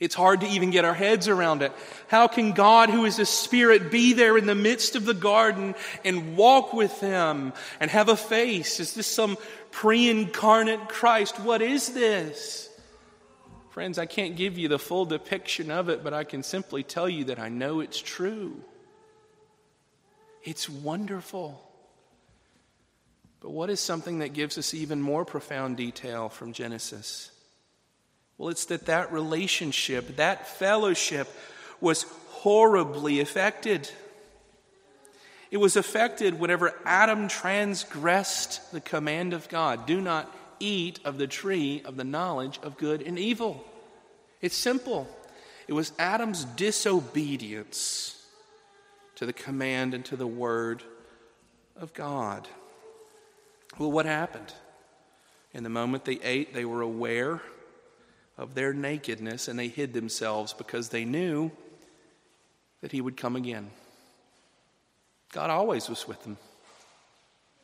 It's 0.00 0.14
hard 0.14 0.40
to 0.40 0.46
even 0.46 0.70
get 0.70 0.84
our 0.84 0.94
heads 0.94 1.28
around 1.28 1.62
it. 1.62 1.72
How 2.08 2.26
can 2.26 2.52
God, 2.52 2.90
who 2.90 3.04
is 3.04 3.18
a 3.18 3.26
spirit, 3.26 3.90
be 3.90 4.12
there 4.12 4.36
in 4.36 4.46
the 4.46 4.54
midst 4.54 4.96
of 4.96 5.04
the 5.04 5.14
garden 5.14 5.74
and 6.04 6.36
walk 6.36 6.72
with 6.72 7.00
them 7.00 7.52
and 7.80 7.90
have 7.90 8.08
a 8.08 8.16
face? 8.16 8.80
Is 8.80 8.94
this 8.94 9.06
some 9.06 9.36
pre 9.70 10.08
incarnate 10.08 10.88
Christ? 10.88 11.38
What 11.40 11.62
is 11.62 11.90
this? 11.90 12.68
Friends, 13.70 13.98
I 13.98 14.06
can't 14.06 14.36
give 14.36 14.56
you 14.56 14.68
the 14.68 14.78
full 14.78 15.04
depiction 15.04 15.70
of 15.70 15.88
it, 15.88 16.04
but 16.04 16.14
I 16.14 16.24
can 16.24 16.42
simply 16.42 16.82
tell 16.82 17.08
you 17.08 17.24
that 17.24 17.40
I 17.40 17.48
know 17.48 17.80
it's 17.80 18.00
true. 18.00 18.62
It's 20.44 20.68
wonderful. 20.68 21.60
But 23.40 23.50
what 23.50 23.70
is 23.70 23.80
something 23.80 24.20
that 24.20 24.32
gives 24.32 24.58
us 24.58 24.74
even 24.74 25.02
more 25.02 25.24
profound 25.24 25.76
detail 25.76 26.28
from 26.28 26.52
Genesis? 26.52 27.30
Well, 28.38 28.48
it's 28.48 28.66
that 28.66 28.86
that 28.86 29.12
relationship, 29.12 30.16
that 30.16 30.48
fellowship, 30.48 31.28
was 31.80 32.04
horribly 32.28 33.20
affected. 33.20 33.88
It 35.50 35.58
was 35.58 35.76
affected 35.76 36.40
whenever 36.40 36.74
Adam 36.84 37.28
transgressed 37.28 38.72
the 38.72 38.80
command 38.80 39.32
of 39.32 39.48
God 39.48 39.86
do 39.86 40.00
not 40.00 40.34
eat 40.58 40.98
of 41.04 41.18
the 41.18 41.26
tree 41.26 41.82
of 41.84 41.96
the 41.96 42.04
knowledge 42.04 42.58
of 42.62 42.76
good 42.76 43.02
and 43.02 43.18
evil. 43.18 43.64
It's 44.40 44.56
simple. 44.56 45.08
It 45.68 45.72
was 45.72 45.92
Adam's 45.98 46.44
disobedience 46.44 48.20
to 49.14 49.26
the 49.26 49.32
command 49.32 49.94
and 49.94 50.04
to 50.06 50.16
the 50.16 50.26
word 50.26 50.82
of 51.76 51.94
God. 51.94 52.48
Well, 53.78 53.92
what 53.92 54.06
happened? 54.06 54.52
In 55.52 55.62
the 55.62 55.70
moment 55.70 56.04
they 56.04 56.18
ate, 56.22 56.52
they 56.52 56.64
were 56.64 56.82
aware 56.82 57.40
of 58.36 58.54
their 58.54 58.72
nakedness 58.72 59.48
and 59.48 59.58
they 59.58 59.68
hid 59.68 59.92
themselves 59.92 60.52
because 60.52 60.88
they 60.88 61.04
knew 61.04 61.50
that 62.80 62.92
He 62.92 63.00
would 63.00 63.16
come 63.16 63.36
again. 63.36 63.70
God 65.32 65.50
always 65.50 65.88
was 65.88 66.06
with 66.06 66.22
them, 66.22 66.36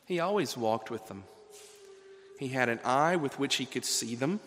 He 0.06 0.20
always 0.20 0.56
walked 0.56 0.90
with 0.90 1.06
them. 1.06 1.24
He 2.40 2.48
had 2.48 2.70
an 2.70 2.80
eye 2.86 3.16
with 3.16 3.38
which 3.38 3.56
he 3.56 3.66
could 3.66 3.84
see 3.84 4.14
them, 4.14 4.40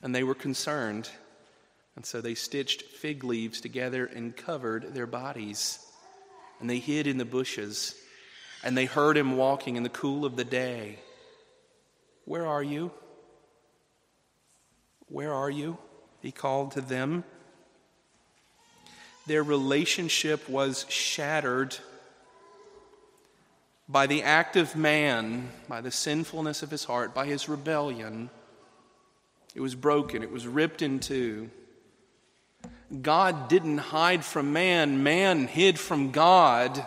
and 0.00 0.14
they 0.14 0.22
were 0.22 0.36
concerned. 0.36 1.10
And 1.96 2.06
so 2.06 2.20
they 2.20 2.34
stitched 2.36 2.82
fig 2.82 3.24
leaves 3.24 3.60
together 3.60 4.06
and 4.06 4.36
covered 4.36 4.94
their 4.94 5.08
bodies. 5.08 5.80
And 6.60 6.70
they 6.70 6.78
hid 6.78 7.08
in 7.08 7.18
the 7.18 7.24
bushes. 7.24 7.96
And 8.62 8.76
they 8.76 8.84
heard 8.84 9.16
him 9.16 9.36
walking 9.36 9.74
in 9.76 9.82
the 9.82 9.88
cool 9.88 10.24
of 10.24 10.36
the 10.36 10.44
day. 10.44 10.98
Where 12.24 12.46
are 12.46 12.62
you? 12.62 12.92
Where 15.14 15.32
are 15.32 15.48
you? 15.48 15.78
He 16.22 16.32
called 16.32 16.72
to 16.72 16.80
them. 16.80 17.22
their 19.28 19.44
relationship 19.44 20.48
was 20.48 20.86
shattered 20.88 21.76
by 23.88 24.08
the 24.08 24.24
act 24.24 24.56
of 24.56 24.74
man, 24.74 25.50
by 25.68 25.80
the 25.80 25.92
sinfulness 25.92 26.64
of 26.64 26.70
his 26.72 26.82
heart, 26.82 27.14
by 27.14 27.26
his 27.26 27.48
rebellion. 27.48 28.28
It 29.54 29.60
was 29.60 29.76
broken, 29.76 30.24
it 30.24 30.32
was 30.32 30.48
ripped 30.48 30.82
in 30.82 30.98
two. 30.98 31.48
God 33.00 33.48
didn't 33.48 33.78
hide 33.78 34.24
from 34.24 34.52
man, 34.52 35.04
man 35.04 35.46
hid 35.46 35.78
from 35.78 36.10
God. 36.10 36.84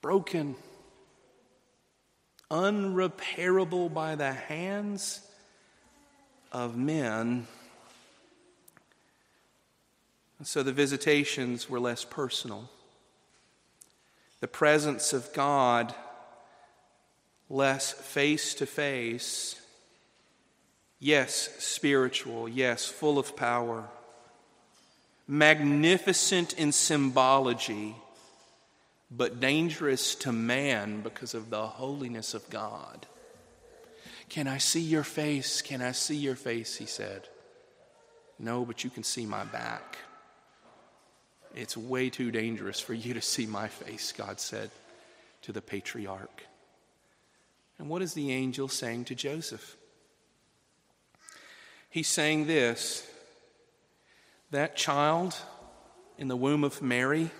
Broken, 0.00 0.56
unrepairable 2.50 3.92
by 3.92 4.14
the 4.14 4.32
hands 4.32 5.20
of 6.52 6.76
men. 6.76 7.46
so 10.42 10.62
the 10.62 10.72
visitations 10.72 11.70
were 11.70 11.80
less 11.80 12.04
personal. 12.04 12.68
The 14.40 14.48
presence 14.48 15.14
of 15.14 15.32
God 15.32 15.94
less 17.48 17.92
face 17.92 18.54
to 18.56 18.66
face 18.66 19.58
Yes, 21.04 21.50
spiritual. 21.58 22.48
Yes, 22.48 22.86
full 22.86 23.18
of 23.18 23.36
power. 23.36 23.90
Magnificent 25.28 26.54
in 26.54 26.72
symbology, 26.72 27.94
but 29.10 29.40
dangerous 29.40 30.14
to 30.16 30.32
man 30.32 31.00
because 31.00 31.34
of 31.34 31.50
the 31.50 31.66
holiness 31.66 32.34
of 32.34 32.48
God. 32.50 33.06
Can 34.28 34.48
I 34.48 34.58
see 34.58 34.80
your 34.80 35.04
face? 35.04 35.62
Can 35.62 35.82
I 35.82 35.92
see 35.92 36.16
your 36.16 36.36
face? 36.36 36.76
He 36.76 36.86
said. 36.86 37.28
No, 38.38 38.64
but 38.64 38.82
you 38.82 38.90
can 38.90 39.04
see 39.04 39.26
my 39.26 39.44
back. 39.44 39.98
It's 41.54 41.76
way 41.76 42.10
too 42.10 42.30
dangerous 42.30 42.80
for 42.80 42.94
you 42.94 43.14
to 43.14 43.20
see 43.20 43.46
my 43.46 43.68
face, 43.68 44.12
God 44.12 44.40
said 44.40 44.70
to 45.42 45.52
the 45.52 45.62
patriarch. 45.62 46.46
And 47.78 47.88
what 47.88 48.02
is 48.02 48.14
the 48.14 48.32
angel 48.32 48.66
saying 48.66 49.04
to 49.06 49.14
Joseph? 49.14 49.76
He's 51.90 52.08
saying 52.08 52.46
this 52.46 53.06
that 54.50 54.76
child 54.76 55.36
in 56.16 56.28
the 56.28 56.36
womb 56.36 56.64
of 56.64 56.80
Mary, 56.80 57.30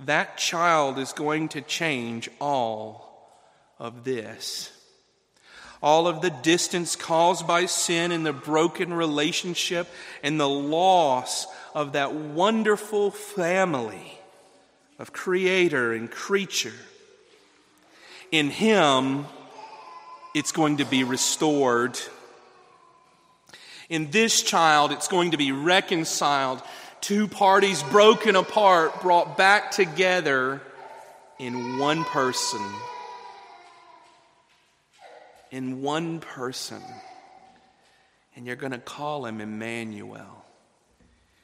that 0.00 0.36
child 0.36 0.98
is 0.98 1.12
going 1.12 1.48
to 1.50 1.60
change 1.60 2.28
all 2.40 3.30
of 3.78 4.04
this. 4.04 4.70
All 5.82 6.08
of 6.08 6.22
the 6.22 6.30
distance 6.30 6.96
caused 6.96 7.46
by 7.46 7.66
sin 7.66 8.10
and 8.10 8.24
the 8.24 8.32
broken 8.32 8.92
relationship 8.92 9.86
and 10.22 10.40
the 10.40 10.48
loss 10.48 11.46
of 11.74 11.92
that 11.92 12.14
wonderful 12.14 13.10
family 13.10 14.18
of 14.98 15.12
creator 15.12 15.92
and 15.92 16.10
creature. 16.10 16.72
In 18.32 18.48
Him, 18.50 19.26
it's 20.34 20.52
going 20.52 20.78
to 20.78 20.84
be 20.84 21.04
restored. 21.04 21.98
In 23.88 24.10
this 24.10 24.42
child, 24.42 24.90
it's 24.90 25.08
going 25.08 25.32
to 25.32 25.36
be 25.36 25.52
reconciled. 25.52 26.62
Two 27.04 27.28
parties 27.28 27.82
broken 27.82 28.34
apart, 28.34 29.02
brought 29.02 29.36
back 29.36 29.70
together 29.72 30.62
in 31.38 31.76
one 31.76 32.02
person. 32.02 32.62
In 35.50 35.82
one 35.82 36.20
person. 36.20 36.80
And 38.34 38.46
you're 38.46 38.56
going 38.56 38.72
to 38.72 38.78
call 38.78 39.26
him 39.26 39.42
Emmanuel. 39.42 40.46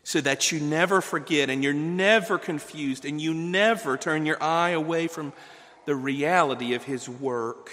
So 0.03 0.23
that 0.23 0.51
you 0.51 0.61
never 0.61 1.03
forget 1.03 1.51
and 1.51 1.63
you're 1.63 1.75
never 1.75 2.39
confused 2.39 3.05
and 3.05 3.21
you 3.21 3.35
never 3.35 3.99
turn 3.99 4.25
your 4.25 4.43
eye 4.43 4.71
away 4.71 5.09
from 5.09 5.35
the 5.85 5.95
reality 5.95 6.73
of 6.73 6.85
his 6.85 7.07
work 7.07 7.71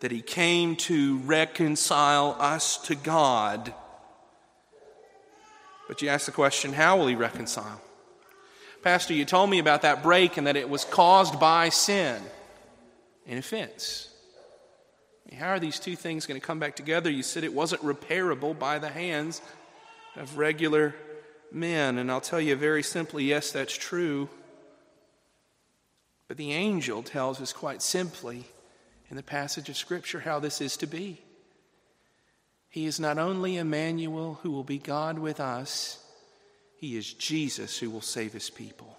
that 0.00 0.10
he 0.10 0.20
came 0.20 0.76
to 0.76 1.16
reconcile 1.20 2.36
us 2.38 2.76
to 2.88 2.94
God. 2.96 3.72
But 5.92 6.00
you 6.00 6.08
ask 6.08 6.24
the 6.24 6.32
question 6.32 6.72
how 6.72 6.96
will 6.96 7.06
he 7.06 7.14
reconcile? 7.14 7.78
Pastor, 8.80 9.12
you 9.12 9.26
told 9.26 9.50
me 9.50 9.58
about 9.58 9.82
that 9.82 10.02
break 10.02 10.38
and 10.38 10.46
that 10.46 10.56
it 10.56 10.70
was 10.70 10.86
caused 10.86 11.38
by 11.38 11.68
sin 11.68 12.22
and 13.26 13.38
offense. 13.38 14.08
How 15.38 15.48
are 15.48 15.60
these 15.60 15.78
two 15.78 15.94
things 15.94 16.24
going 16.24 16.40
to 16.40 16.46
come 16.46 16.58
back 16.58 16.76
together? 16.76 17.10
You 17.10 17.22
said 17.22 17.44
it 17.44 17.52
wasn't 17.52 17.82
repairable 17.82 18.58
by 18.58 18.78
the 18.78 18.88
hands 18.88 19.42
of 20.16 20.38
regular 20.38 20.94
men. 21.50 21.98
And 21.98 22.10
I'll 22.10 22.22
tell 22.22 22.40
you 22.40 22.56
very 22.56 22.82
simply 22.82 23.24
yes, 23.24 23.52
that's 23.52 23.76
true. 23.76 24.30
But 26.26 26.38
the 26.38 26.52
angel 26.52 27.02
tells 27.02 27.38
us 27.38 27.52
quite 27.52 27.82
simply 27.82 28.46
in 29.10 29.16
the 29.16 29.22
passage 29.22 29.68
of 29.68 29.76
Scripture 29.76 30.20
how 30.20 30.38
this 30.38 30.62
is 30.62 30.78
to 30.78 30.86
be. 30.86 31.20
He 32.72 32.86
is 32.86 32.98
not 32.98 33.18
only 33.18 33.58
Emmanuel 33.58 34.38
who 34.42 34.50
will 34.50 34.64
be 34.64 34.78
God 34.78 35.18
with 35.18 35.40
us, 35.40 36.02
he 36.78 36.96
is 36.96 37.12
Jesus 37.12 37.78
who 37.78 37.90
will 37.90 38.00
save 38.00 38.32
his 38.32 38.48
people. 38.48 38.96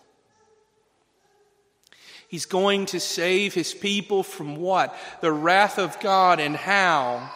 He's 2.28 2.46
going 2.46 2.86
to 2.88 3.00
save 3.00 3.56
his 3.56 3.74
people 3.74 4.22
from 4.22 4.58
what? 4.58 4.96
The 5.22 5.32
wrath 5.32 5.80
of 5.80 6.00
God 6.00 6.40
and 6.40 6.56
how? 6.56 7.32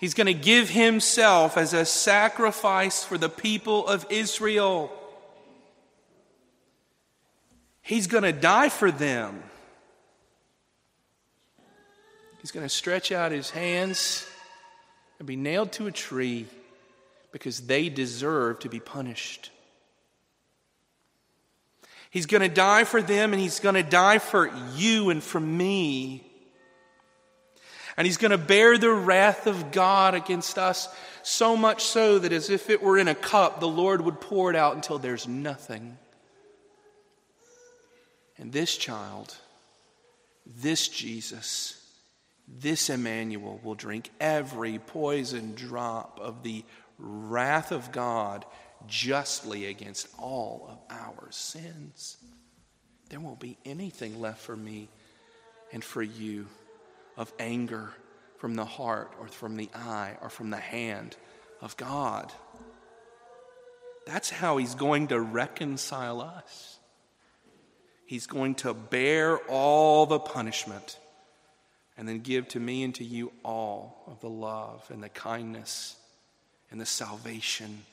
He's 0.00 0.14
going 0.14 0.26
to 0.26 0.34
give 0.34 0.68
himself 0.68 1.56
as 1.56 1.74
a 1.74 1.84
sacrifice 1.84 3.04
for 3.04 3.16
the 3.16 3.28
people 3.28 3.86
of 3.86 4.04
Israel. 4.10 4.92
He's 7.82 8.08
going 8.08 8.24
to 8.24 8.32
die 8.32 8.68
for 8.68 8.90
them. 8.90 9.44
He's 12.40 12.50
going 12.50 12.66
to 12.66 12.68
stretch 12.68 13.12
out 13.12 13.30
his 13.30 13.50
hands 13.50 14.26
and 15.18 15.26
be 15.26 15.36
nailed 15.36 15.72
to 15.72 15.86
a 15.86 15.92
tree 15.92 16.46
because 17.32 17.66
they 17.66 17.88
deserve 17.88 18.60
to 18.60 18.68
be 18.68 18.80
punished. 18.80 19.50
He's 22.10 22.26
going 22.26 22.42
to 22.42 22.48
die 22.48 22.84
for 22.84 23.02
them 23.02 23.32
and 23.32 23.42
he's 23.42 23.58
going 23.58 23.74
to 23.74 23.82
die 23.82 24.18
for 24.18 24.48
you 24.76 25.10
and 25.10 25.20
for 25.22 25.40
me. 25.40 26.24
And 27.96 28.06
he's 28.06 28.18
going 28.18 28.30
to 28.30 28.38
bear 28.38 28.78
the 28.78 28.92
wrath 28.92 29.48
of 29.48 29.72
God 29.72 30.14
against 30.14 30.58
us, 30.58 30.88
so 31.22 31.56
much 31.56 31.84
so 31.84 32.18
that 32.18 32.32
as 32.32 32.50
if 32.50 32.70
it 32.70 32.82
were 32.82 32.98
in 32.98 33.08
a 33.08 33.14
cup, 33.14 33.60
the 33.60 33.68
Lord 33.68 34.00
would 34.00 34.20
pour 34.20 34.50
it 34.50 34.56
out 34.56 34.76
until 34.76 34.98
there's 34.98 35.26
nothing. 35.26 35.98
And 38.38 38.52
this 38.52 38.76
child, 38.76 39.34
this 40.44 40.88
Jesus, 40.88 41.83
this 42.46 42.90
Emmanuel 42.90 43.60
will 43.62 43.74
drink 43.74 44.10
every 44.20 44.78
poison 44.78 45.54
drop 45.54 46.18
of 46.20 46.42
the 46.42 46.64
wrath 46.98 47.72
of 47.72 47.90
God 47.92 48.44
justly 48.86 49.66
against 49.66 50.08
all 50.18 50.68
of 50.70 50.96
our 50.96 51.30
sins. 51.30 52.16
There 53.08 53.20
won't 53.20 53.40
be 53.40 53.58
anything 53.64 54.20
left 54.20 54.40
for 54.40 54.56
me 54.56 54.88
and 55.72 55.82
for 55.82 56.02
you 56.02 56.46
of 57.16 57.32
anger 57.38 57.92
from 58.38 58.54
the 58.54 58.64
heart 58.64 59.12
or 59.20 59.28
from 59.28 59.56
the 59.56 59.70
eye 59.74 60.16
or 60.20 60.28
from 60.28 60.50
the 60.50 60.56
hand 60.56 61.16
of 61.60 61.76
God. 61.76 62.32
That's 64.06 64.28
how 64.28 64.58
He's 64.58 64.74
going 64.74 65.08
to 65.08 65.20
reconcile 65.20 66.20
us. 66.20 66.78
He's 68.06 68.26
going 68.26 68.56
to 68.56 68.74
bear 68.74 69.38
all 69.48 70.04
the 70.04 70.18
punishment 70.18 70.98
and 71.96 72.08
then 72.08 72.20
give 72.20 72.48
to 72.48 72.60
me 72.60 72.82
and 72.82 72.94
to 72.96 73.04
you 73.04 73.32
all 73.44 74.02
of 74.06 74.20
the 74.20 74.28
love 74.28 74.84
and 74.90 75.02
the 75.02 75.08
kindness 75.08 75.96
and 76.70 76.80
the 76.80 76.86
salvation 76.86 77.84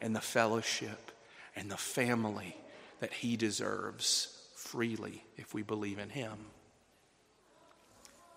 and 0.00 0.14
the 0.14 0.20
fellowship 0.20 1.10
and 1.56 1.70
the 1.70 1.76
family 1.76 2.56
that 3.00 3.12
he 3.12 3.36
deserves 3.36 4.36
freely 4.54 5.24
if 5.36 5.54
we 5.54 5.62
believe 5.62 5.98
in 5.98 6.10
him. 6.10 6.36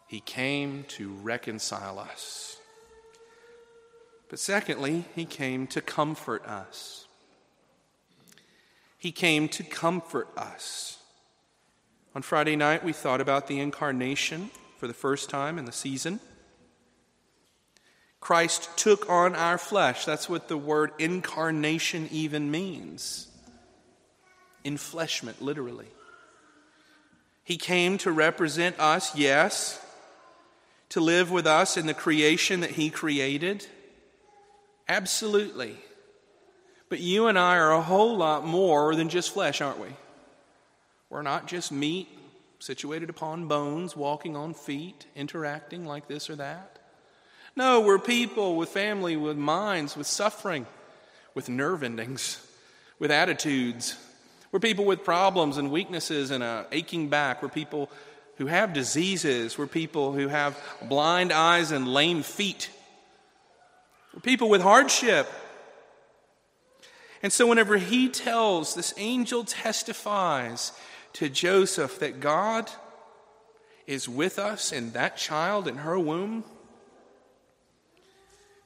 He 0.08 0.22
came 0.22 0.86
to 0.90 1.10
reconcile 1.22 2.00
us. 2.00 2.58
But 4.28 4.40
secondly, 4.40 5.06
he 5.16 5.26
came 5.26 5.68
to 5.68 5.82
comfort 5.82 6.46
us. 6.46 7.08
He 8.98 9.12
came 9.12 9.48
to 9.50 9.64
comfort 9.64 10.30
us. 10.36 10.98
On 12.16 12.22
Friday 12.22 12.56
night, 12.56 12.84
we 12.84 12.92
thought 12.92 13.22
about 13.22 13.48
the 13.48 13.60
incarnation 13.60 14.50
for 14.80 14.88
the 14.88 14.94
first 14.94 15.30
time 15.30 15.60
in 15.60 15.66
the 15.66 15.72
season. 15.72 16.20
Christ 18.20 18.70
took 18.78 19.10
on 19.10 19.36
our 19.36 19.58
flesh. 19.58 20.06
That's 20.06 20.28
what 20.28 20.48
the 20.48 20.58
word 20.58 20.92
incarnation 20.98 22.10
even 22.12 22.50
means. 22.50 23.28
Enfleshment, 24.66 25.40
literally. 25.40 25.88
He 27.44 27.58
came 27.58 27.98
to 28.00 28.12
represent 28.12 28.80
us, 28.80 29.16
yes, 29.16 29.84
to 30.90 31.00
live 31.00 31.30
with 31.30 31.46
us 31.46 31.78
in 31.78 31.86
the 31.86 31.94
creation 31.94 32.62
that 32.62 32.72
He 32.72 32.90
created, 32.90 33.68
Absolutely. 34.90 35.78
But 36.90 37.00
you 37.00 37.28
and 37.28 37.38
I 37.38 37.58
are 37.58 37.72
a 37.72 37.82
whole 37.82 38.18
lot 38.18 38.44
more 38.44 38.96
than 38.96 39.08
just 39.08 39.32
flesh, 39.32 39.62
aren't 39.62 39.80
we? 39.80 39.90
We're 41.12 41.22
not 41.22 41.48
just 41.48 41.72
meat 41.72 42.10
situated 42.60 43.10
upon 43.10 43.48
bones, 43.48 43.96
walking 43.96 44.36
on 44.36 44.54
feet, 44.54 45.08
interacting 45.16 45.86
like 45.86 46.08
this 46.08 46.30
or 46.30 46.36
that. 46.36 46.78
No, 47.56 47.80
we're 47.80 48.00
people 48.00 48.56
with 48.56 48.70
family, 48.70 49.18
with 49.18 49.38
minds, 49.38 49.96
with 49.98 50.08
suffering, 50.08 50.68
with 51.34 51.50
nerve 51.50 51.84
endings, 51.84 52.46
with 53.00 53.12
attitudes. 53.12 53.98
We're 54.52 54.60
people 54.60 54.86
with 54.86 55.04
problems 55.04 55.58
and 55.58 55.72
weaknesses 55.72 56.32
and 56.32 56.44
a 56.44 56.68
aching 56.72 57.10
back. 57.10 57.42
We're 57.42 57.50
people 57.50 57.90
who 58.38 58.48
have 58.48 58.74
diseases. 58.74 59.58
We're 59.58 59.68
people 59.68 60.14
who 60.14 60.28
have 60.28 60.58
blind 60.88 61.32
eyes 61.32 61.72
and 61.72 61.88
lame 61.88 62.24
feet. 62.24 62.70
We're 64.14 64.22
people 64.22 64.50
with 64.50 64.62
hardship. 64.62 65.28
And 67.22 67.34
so, 67.34 67.48
whenever 67.48 67.78
he 67.78 68.08
tells, 68.08 68.76
this 68.76 68.94
angel 68.98 69.44
testifies 69.44 70.72
to 71.14 71.30
Joseph 71.30 72.00
that 72.00 72.20
God 72.20 72.70
is 73.88 74.08
with 74.08 74.38
us 74.38 74.72
in 74.72 74.92
that 74.92 75.18
child 75.18 75.68
in 75.68 75.78
her 75.78 75.98
womb, 75.98 76.44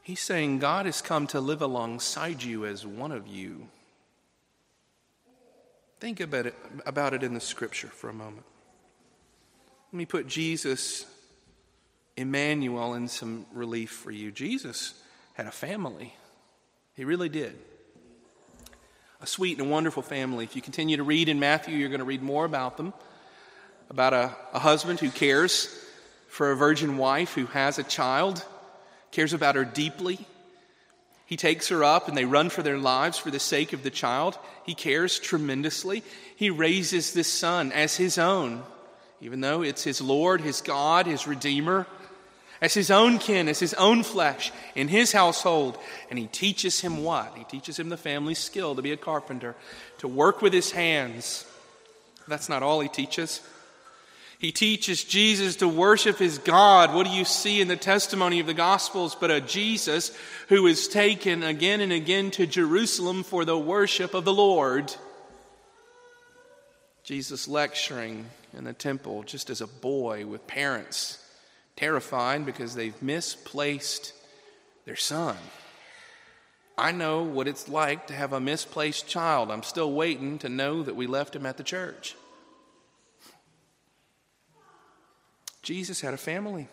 he's 0.02 0.20
saying 0.20 0.60
God 0.60 0.86
has 0.86 1.02
come 1.02 1.28
to 1.28 1.40
live 1.40 1.62
alongside 1.62 2.44
you 2.44 2.66
as 2.66 2.86
one 2.86 3.12
of 3.12 3.28
you. 3.28 3.68
Think 6.00 6.20
about 6.20 6.48
it, 6.48 6.56
about 6.86 7.14
it 7.14 7.24
in 7.24 7.34
the 7.34 7.40
scripture 7.40 7.88
for 7.88 8.10
a 8.10 8.14
moment. 8.14 8.46
Let 9.94 9.98
me 9.98 10.06
put 10.06 10.28
Jesus, 10.28 11.06
Emmanuel, 12.18 12.96
in 12.96 13.08
some 13.08 13.46
relief 13.54 13.92
for 13.92 14.12
you. 14.12 14.32
Jesus 14.32 15.02
had 15.36 15.46
a 15.46 15.52
family, 15.52 16.14
he 16.96 17.06
really 17.06 17.30
did. 17.30 17.58
A 19.24 19.26
sweet 19.26 19.58
and 19.58 19.72
wonderful 19.72 20.04
family. 20.04 20.44
If 20.44 20.54
you 20.54 20.62
continue 20.62 20.98
to 20.98 21.04
read 21.04 21.30
in 21.30 21.40
Matthew, 21.40 21.78
you're 21.78 21.88
going 21.88 22.00
to 22.00 22.06
read 22.06 22.22
more 22.22 22.44
about 22.44 22.76
them 22.76 22.94
about 23.90 24.12
a, 24.12 24.36
a 24.52 24.60
husband 24.60 25.00
who 25.00 25.10
cares 25.10 25.74
for 26.28 26.52
a 26.52 26.58
virgin 26.58 26.98
wife 26.98 27.34
who 27.34 27.46
has 27.46 27.80
a 27.80 27.84
child, 27.84 28.44
cares 29.12 29.32
about 29.32 29.56
her 29.56 29.64
deeply. 29.64 30.20
He 31.26 31.38
takes 31.38 31.70
her 31.70 31.86
up 31.86 32.10
and 32.10 32.18
they 32.18 32.26
run 32.26 32.50
for 32.50 32.64
their 32.64 32.78
lives 32.78 33.18
for 33.18 33.32
the 33.32 33.40
sake 33.40 33.72
of 33.72 33.82
the 33.82 33.90
child. 33.90 34.38
He 34.66 34.76
cares 34.76 35.20
tremendously. 35.20 36.04
He 36.36 36.50
raises 36.50 37.14
this 37.14 37.32
son 37.32 37.72
as 37.72 37.96
his 37.96 38.18
own 38.18 38.62
even 39.24 39.40
though 39.40 39.62
it's 39.62 39.86
his 39.86 40.02
Lord, 40.02 40.42
his 40.42 40.60
God, 40.60 41.08
his 41.08 41.26
Redeemer, 41.26 41.88
as 42.64 42.74
his 42.74 42.90
own 42.90 43.20
kin, 43.20 43.50
as 43.50 43.60
his 43.60 43.74
own 43.74 44.04
flesh 44.04 44.54
in 44.74 44.88
his 44.88 45.12
household. 45.12 45.78
And 46.10 46.18
he 46.18 46.28
teaches 46.28 46.80
him 46.80 47.04
what? 47.04 47.36
He 47.36 47.44
teaches 47.44 47.78
him 47.78 47.90
the 47.90 47.98
family 47.98 48.36
skill 48.36 48.74
to 48.74 48.82
be 48.82 48.94
a 48.94 48.98
carpenter, 48.98 49.58
to 49.98 50.08
work 50.08 50.42
with 50.42 50.54
his 50.54 50.72
hands. 50.72 51.46
That's 52.26 52.48
not 52.48 52.64
all 52.64 52.80
he 52.80 52.88
teaches. 52.88 53.42
He 54.40 54.54
teaches 54.54 55.04
Jesus 55.04 55.58
to 55.58 55.68
worship 55.68 56.18
his 56.18 56.38
God. 56.38 56.94
What 56.94 57.06
do 57.06 57.12
you 57.12 57.26
see 57.26 57.60
in 57.60 57.68
the 57.68 57.76
testimony 57.76 58.40
of 58.40 58.48
the 58.48 58.54
Gospels 58.54 59.14
but 59.14 59.30
a 59.30 59.42
Jesus 59.42 60.18
who 60.48 60.66
is 60.66 60.88
taken 60.88 61.44
again 61.44 61.82
and 61.82 61.92
again 61.92 62.32
to 62.32 62.48
Jerusalem 62.48 63.24
for 63.24 63.44
the 63.44 63.60
worship 63.60 64.14
of 64.14 64.24
the 64.24 64.34
Lord? 64.34 64.96
Jesus 67.04 67.46
lecturing 67.46 68.28
in 68.58 68.64
the 68.64 68.72
temple 68.72 69.24
just 69.24 69.50
as 69.50 69.60
a 69.60 69.68
boy 69.68 70.26
with 70.26 70.48
parents 70.48 71.23
terrified 71.76 72.46
because 72.46 72.76
they've 72.76 73.02
misplaced 73.02 74.14
their 74.86 74.96
son. 74.96 75.38
I 76.78 76.92
know 76.92 77.24
what 77.24 77.48
it's 77.48 77.70
like 77.70 78.08
to 78.08 78.14
have 78.14 78.34
a 78.34 78.40
misplaced 78.40 79.08
child. 79.08 79.52
I'm 79.52 79.64
still 79.64 79.92
waiting 79.92 80.40
to 80.40 80.50
know 80.50 80.82
that 80.84 80.96
we 80.96 81.06
left 81.06 81.36
him 81.36 81.46
at 81.46 81.58
the 81.58 81.64
church. 81.64 82.16
Jesus 85.62 86.02
had 86.02 86.14
a 86.14 86.18
family. 86.18 86.68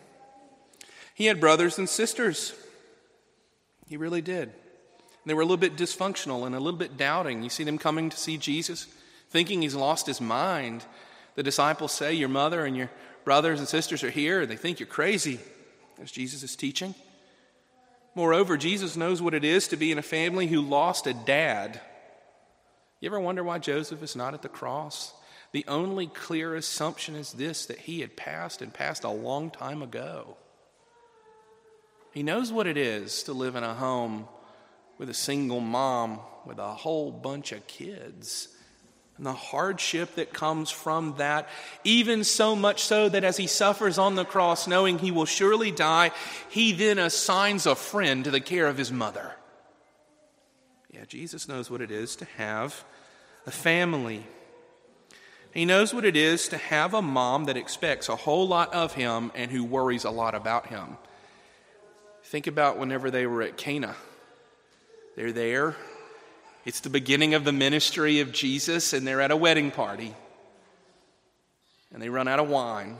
He 1.13 1.27
had 1.27 1.39
brothers 1.39 1.77
and 1.77 1.87
sisters. 1.87 2.53
He 3.87 3.95
really 3.95 4.21
did. 4.21 4.51
They 5.25 5.33
were 5.33 5.41
a 5.41 5.45
little 5.45 5.57
bit 5.57 5.77
dysfunctional 5.77 6.45
and 6.45 6.55
a 6.55 6.59
little 6.59 6.79
bit 6.79 6.97
doubting. 6.97 7.43
You 7.43 7.49
see 7.49 7.63
them 7.63 7.77
coming 7.77 8.09
to 8.09 8.17
see 8.17 8.37
Jesus 8.37 8.87
thinking 9.29 9.61
he's 9.61 9.75
lost 9.75 10.07
his 10.07 10.19
mind. 10.19 10.83
The 11.35 11.43
disciples 11.43 11.91
say, 11.91 12.13
Your 12.13 12.29
mother 12.29 12.65
and 12.65 12.75
your 12.75 12.89
brothers 13.23 13.59
and 13.59 13.67
sisters 13.67 14.03
are 14.03 14.09
here, 14.09 14.41
and 14.41 14.51
they 14.51 14.55
think 14.55 14.79
you're 14.79 14.87
crazy, 14.87 15.39
as 16.01 16.11
Jesus 16.11 16.43
is 16.43 16.55
teaching. 16.55 16.95
Moreover, 18.15 18.57
Jesus 18.57 18.97
knows 18.97 19.21
what 19.21 19.33
it 19.33 19.43
is 19.43 19.67
to 19.69 19.77
be 19.77 19.91
in 19.91 19.97
a 19.97 20.03
family 20.03 20.47
who 20.47 20.61
lost 20.61 21.07
a 21.07 21.13
dad. 21.13 21.79
You 22.99 23.07
ever 23.07 23.19
wonder 23.19 23.43
why 23.43 23.59
Joseph 23.59 24.03
is 24.03 24.15
not 24.15 24.33
at 24.33 24.41
the 24.41 24.49
cross? 24.49 25.13
The 25.53 25.65
only 25.67 26.07
clear 26.07 26.55
assumption 26.55 27.15
is 27.15 27.33
this 27.33 27.65
that 27.65 27.79
he 27.79 28.01
had 28.01 28.15
passed 28.15 28.61
and 28.61 28.73
passed 28.73 29.03
a 29.03 29.09
long 29.09 29.49
time 29.49 29.81
ago. 29.81 30.37
He 32.13 32.23
knows 32.23 32.51
what 32.51 32.67
it 32.67 32.77
is 32.77 33.23
to 33.23 33.33
live 33.33 33.55
in 33.55 33.63
a 33.63 33.73
home 33.73 34.27
with 34.97 35.09
a 35.09 35.13
single 35.13 35.61
mom 35.61 36.19
with 36.45 36.59
a 36.59 36.73
whole 36.73 37.11
bunch 37.11 37.51
of 37.51 37.65
kids 37.67 38.49
and 39.21 39.27
the 39.27 39.33
hardship 39.33 40.15
that 40.15 40.33
comes 40.33 40.71
from 40.71 41.13
that, 41.19 41.47
even 41.83 42.23
so 42.23 42.55
much 42.55 42.81
so 42.81 43.07
that 43.07 43.23
as 43.23 43.37
he 43.37 43.45
suffers 43.45 43.99
on 43.99 44.15
the 44.15 44.25
cross, 44.25 44.67
knowing 44.67 44.97
he 44.97 45.11
will 45.11 45.27
surely 45.27 45.69
die, 45.69 46.09
he 46.49 46.71
then 46.71 46.97
assigns 46.97 47.67
a 47.67 47.75
friend 47.75 48.23
to 48.23 48.31
the 48.31 48.39
care 48.39 48.65
of 48.65 48.79
his 48.79 48.91
mother. 48.91 49.35
Yeah, 50.89 51.05
Jesus 51.07 51.47
knows 51.47 51.69
what 51.69 51.81
it 51.81 51.91
is 51.91 52.15
to 52.15 52.25
have 52.37 52.83
a 53.45 53.51
family. 53.51 54.25
He 55.53 55.65
knows 55.65 55.93
what 55.93 56.03
it 56.03 56.15
is 56.15 56.47
to 56.47 56.57
have 56.57 56.95
a 56.95 57.01
mom 57.03 57.45
that 57.45 57.57
expects 57.57 58.09
a 58.09 58.15
whole 58.15 58.47
lot 58.47 58.73
of 58.73 58.95
him 58.95 59.31
and 59.35 59.51
who 59.51 59.63
worries 59.63 60.03
a 60.03 60.09
lot 60.09 60.33
about 60.33 60.65
him. 60.65 60.97
Think 62.23 62.47
about 62.47 62.79
whenever 62.79 63.11
they 63.11 63.27
were 63.27 63.43
at 63.43 63.55
Cana. 63.55 63.95
They're 65.15 65.31
there, 65.31 65.75
it's 66.65 66.81
the 66.81 66.89
beginning 66.89 67.33
of 67.33 67.43
the 67.43 67.51
ministry 67.51 68.19
of 68.19 68.31
Jesus, 68.31 68.93
and 68.93 69.05
they're 69.05 69.21
at 69.21 69.31
a 69.31 69.35
wedding 69.35 69.71
party. 69.71 70.13
And 71.91 72.01
they 72.01 72.09
run 72.09 72.27
out 72.27 72.39
of 72.39 72.49
wine. 72.49 72.97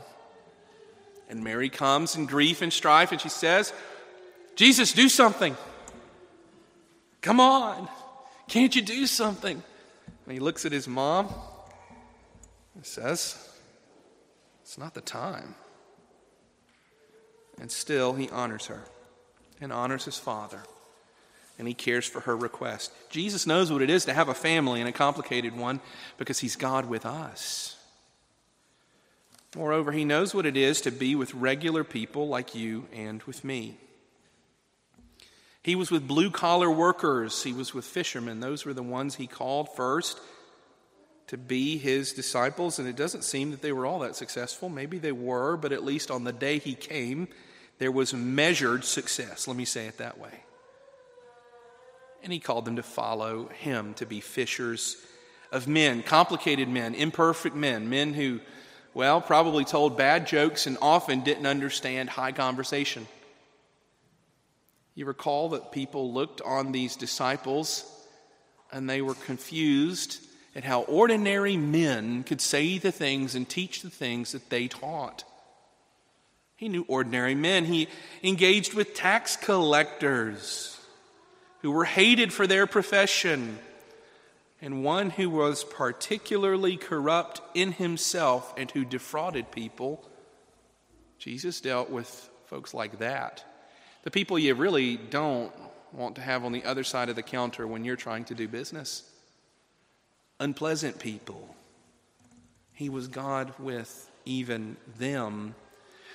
And 1.28 1.44
Mary 1.44 1.68
comes 1.68 2.16
in 2.16 2.26
grief 2.26 2.60
and 2.60 2.72
strife, 2.72 3.12
and 3.12 3.20
she 3.20 3.28
says, 3.28 3.72
Jesus, 4.56 4.92
do 4.92 5.08
something. 5.08 5.56
Come 7.20 7.40
on. 7.40 7.88
Can't 8.48 8.74
you 8.74 8.82
do 8.82 9.06
something? 9.06 9.62
And 10.26 10.32
he 10.32 10.40
looks 10.40 10.66
at 10.66 10.72
his 10.72 10.88
mom 10.88 11.32
and 12.74 12.84
says, 12.84 13.48
It's 14.62 14.76
not 14.76 14.92
the 14.94 15.00
time. 15.00 15.54
And 17.60 17.70
still, 17.70 18.12
he 18.14 18.28
honors 18.30 18.66
her 18.66 18.82
and 19.60 19.72
honors 19.72 20.04
his 20.04 20.18
father 20.18 20.62
and 21.58 21.68
he 21.68 21.74
cares 21.74 22.06
for 22.06 22.20
her 22.20 22.36
request. 22.36 22.92
Jesus 23.10 23.46
knows 23.46 23.70
what 23.70 23.82
it 23.82 23.90
is 23.90 24.04
to 24.06 24.14
have 24.14 24.28
a 24.28 24.34
family 24.34 24.80
and 24.80 24.88
a 24.88 24.92
complicated 24.92 25.56
one 25.56 25.80
because 26.18 26.40
he's 26.40 26.56
God 26.56 26.86
with 26.86 27.06
us. 27.06 27.76
Moreover, 29.54 29.92
he 29.92 30.04
knows 30.04 30.34
what 30.34 30.46
it 30.46 30.56
is 30.56 30.80
to 30.82 30.90
be 30.90 31.14
with 31.14 31.34
regular 31.34 31.84
people 31.84 32.28
like 32.28 32.54
you 32.54 32.86
and 32.92 33.22
with 33.24 33.44
me. 33.44 33.76
He 35.62 35.74
was 35.74 35.90
with 35.90 36.08
blue 36.08 36.30
collar 36.30 36.70
workers, 36.70 37.42
he 37.42 37.52
was 37.52 37.72
with 37.72 37.84
fishermen. 37.84 38.40
Those 38.40 38.64
were 38.64 38.74
the 38.74 38.82
ones 38.82 39.14
he 39.14 39.26
called 39.26 39.68
first 39.76 40.18
to 41.28 41.36
be 41.36 41.78
his 41.78 42.12
disciples, 42.12 42.78
and 42.78 42.88
it 42.88 42.96
doesn't 42.96 43.24
seem 43.24 43.52
that 43.52 43.62
they 43.62 43.72
were 43.72 43.86
all 43.86 44.00
that 44.00 44.16
successful. 44.16 44.68
Maybe 44.68 44.98
they 44.98 45.12
were, 45.12 45.56
but 45.56 45.72
at 45.72 45.84
least 45.84 46.10
on 46.10 46.24
the 46.24 46.32
day 46.32 46.58
he 46.58 46.74
came, 46.74 47.28
there 47.78 47.92
was 47.92 48.12
measured 48.12 48.84
success. 48.84 49.46
Let 49.46 49.56
me 49.56 49.64
say 49.64 49.86
it 49.86 49.98
that 49.98 50.18
way 50.18 50.40
and 52.22 52.32
he 52.32 52.38
called 52.38 52.64
them 52.64 52.76
to 52.76 52.82
follow 52.82 53.48
him, 53.48 53.94
to 53.94 54.06
be 54.06 54.20
fishers 54.20 54.96
of 55.50 55.68
men, 55.68 56.02
complicated 56.02 56.68
men, 56.68 56.94
imperfect 56.94 57.54
men, 57.54 57.90
men 57.90 58.14
who, 58.14 58.40
well, 58.94 59.20
probably 59.20 59.64
told 59.64 59.96
bad 59.96 60.26
jokes 60.26 60.66
and 60.66 60.78
often 60.80 61.20
didn't 61.20 61.46
understand 61.46 62.08
high 62.08 62.32
conversation. 62.32 63.06
You 64.94 65.06
recall 65.06 65.50
that 65.50 65.72
people 65.72 66.12
looked 66.12 66.40
on 66.42 66.72
these 66.72 66.96
disciples 66.96 67.84
and 68.70 68.88
they 68.88 69.02
were 69.02 69.14
confused 69.14 70.22
at 70.54 70.64
how 70.64 70.82
ordinary 70.82 71.56
men 71.56 72.24
could 72.24 72.40
say 72.40 72.78
the 72.78 72.92
things 72.92 73.34
and 73.34 73.48
teach 73.48 73.82
the 73.82 73.90
things 73.90 74.32
that 74.32 74.50
they 74.50 74.68
taught. 74.68 75.24
He 76.56 76.68
knew 76.68 76.84
ordinary 76.88 77.34
men. 77.34 77.64
He 77.64 77.88
engaged 78.22 78.74
with 78.74 78.94
tax 78.94 79.36
collectors 79.36 80.78
who 81.62 81.70
were 81.70 81.84
hated 81.84 82.32
for 82.32 82.46
their 82.46 82.66
profession, 82.66 83.58
and 84.60 84.84
one 84.84 85.10
who 85.10 85.30
was 85.30 85.64
particularly 85.64 86.76
corrupt 86.76 87.40
in 87.54 87.72
himself 87.72 88.52
and 88.56 88.70
who 88.72 88.84
defrauded 88.84 89.50
people. 89.50 90.04
Jesus 91.18 91.60
dealt 91.60 91.88
with 91.88 92.30
folks 92.46 92.74
like 92.74 92.98
that. 92.98 93.44
The 94.02 94.10
people 94.10 94.38
you 94.38 94.54
really 94.54 94.96
don't 94.96 95.52
want 95.92 96.16
to 96.16 96.20
have 96.20 96.44
on 96.44 96.52
the 96.52 96.64
other 96.64 96.84
side 96.84 97.08
of 97.08 97.16
the 97.16 97.22
counter 97.22 97.66
when 97.66 97.84
you're 97.84 97.96
trying 97.96 98.24
to 98.24 98.34
do 98.34 98.48
business. 98.48 99.08
Unpleasant 100.40 100.98
people. 100.98 101.54
He 102.72 102.88
was 102.88 103.06
God 103.06 103.52
with 103.58 104.10
even 104.24 104.76
them. 104.98 105.54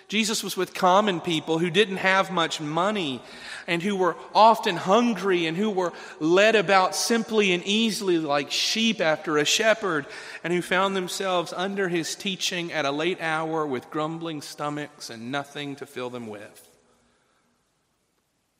Jesus 0.07 0.41
was 0.41 0.55
with 0.55 0.73
common 0.73 1.19
people 1.19 1.59
who 1.59 1.69
didn't 1.69 1.97
have 1.97 2.31
much 2.31 2.61
money 2.61 3.21
and 3.67 3.83
who 3.83 3.93
were 3.93 4.15
often 4.33 4.77
hungry 4.77 5.45
and 5.45 5.57
who 5.57 5.69
were 5.69 5.91
led 6.21 6.55
about 6.55 6.95
simply 6.95 7.51
and 7.51 7.61
easily 7.65 8.17
like 8.17 8.49
sheep 8.49 9.01
after 9.01 9.37
a 9.37 9.43
shepherd 9.43 10.05
and 10.45 10.53
who 10.53 10.61
found 10.61 10.95
themselves 10.95 11.51
under 11.51 11.89
his 11.89 12.15
teaching 12.15 12.71
at 12.71 12.85
a 12.85 12.91
late 12.91 13.21
hour 13.21 13.67
with 13.67 13.89
grumbling 13.89 14.41
stomachs 14.41 15.09
and 15.09 15.29
nothing 15.29 15.75
to 15.75 15.85
fill 15.85 16.09
them 16.09 16.27
with. 16.27 16.63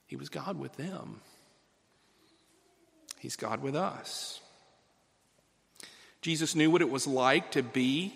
He 0.06 0.18
was 0.18 0.28
God 0.28 0.60
with 0.60 0.76
them. 0.76 1.22
He's 3.20 3.38
God 3.38 3.62
with 3.62 3.76
us. 3.76 4.42
Jesus 6.22 6.56
knew 6.56 6.70
what 6.70 6.82
it 6.82 6.90
was 6.90 7.08
like 7.08 7.52
to 7.52 7.64
be 7.64 8.14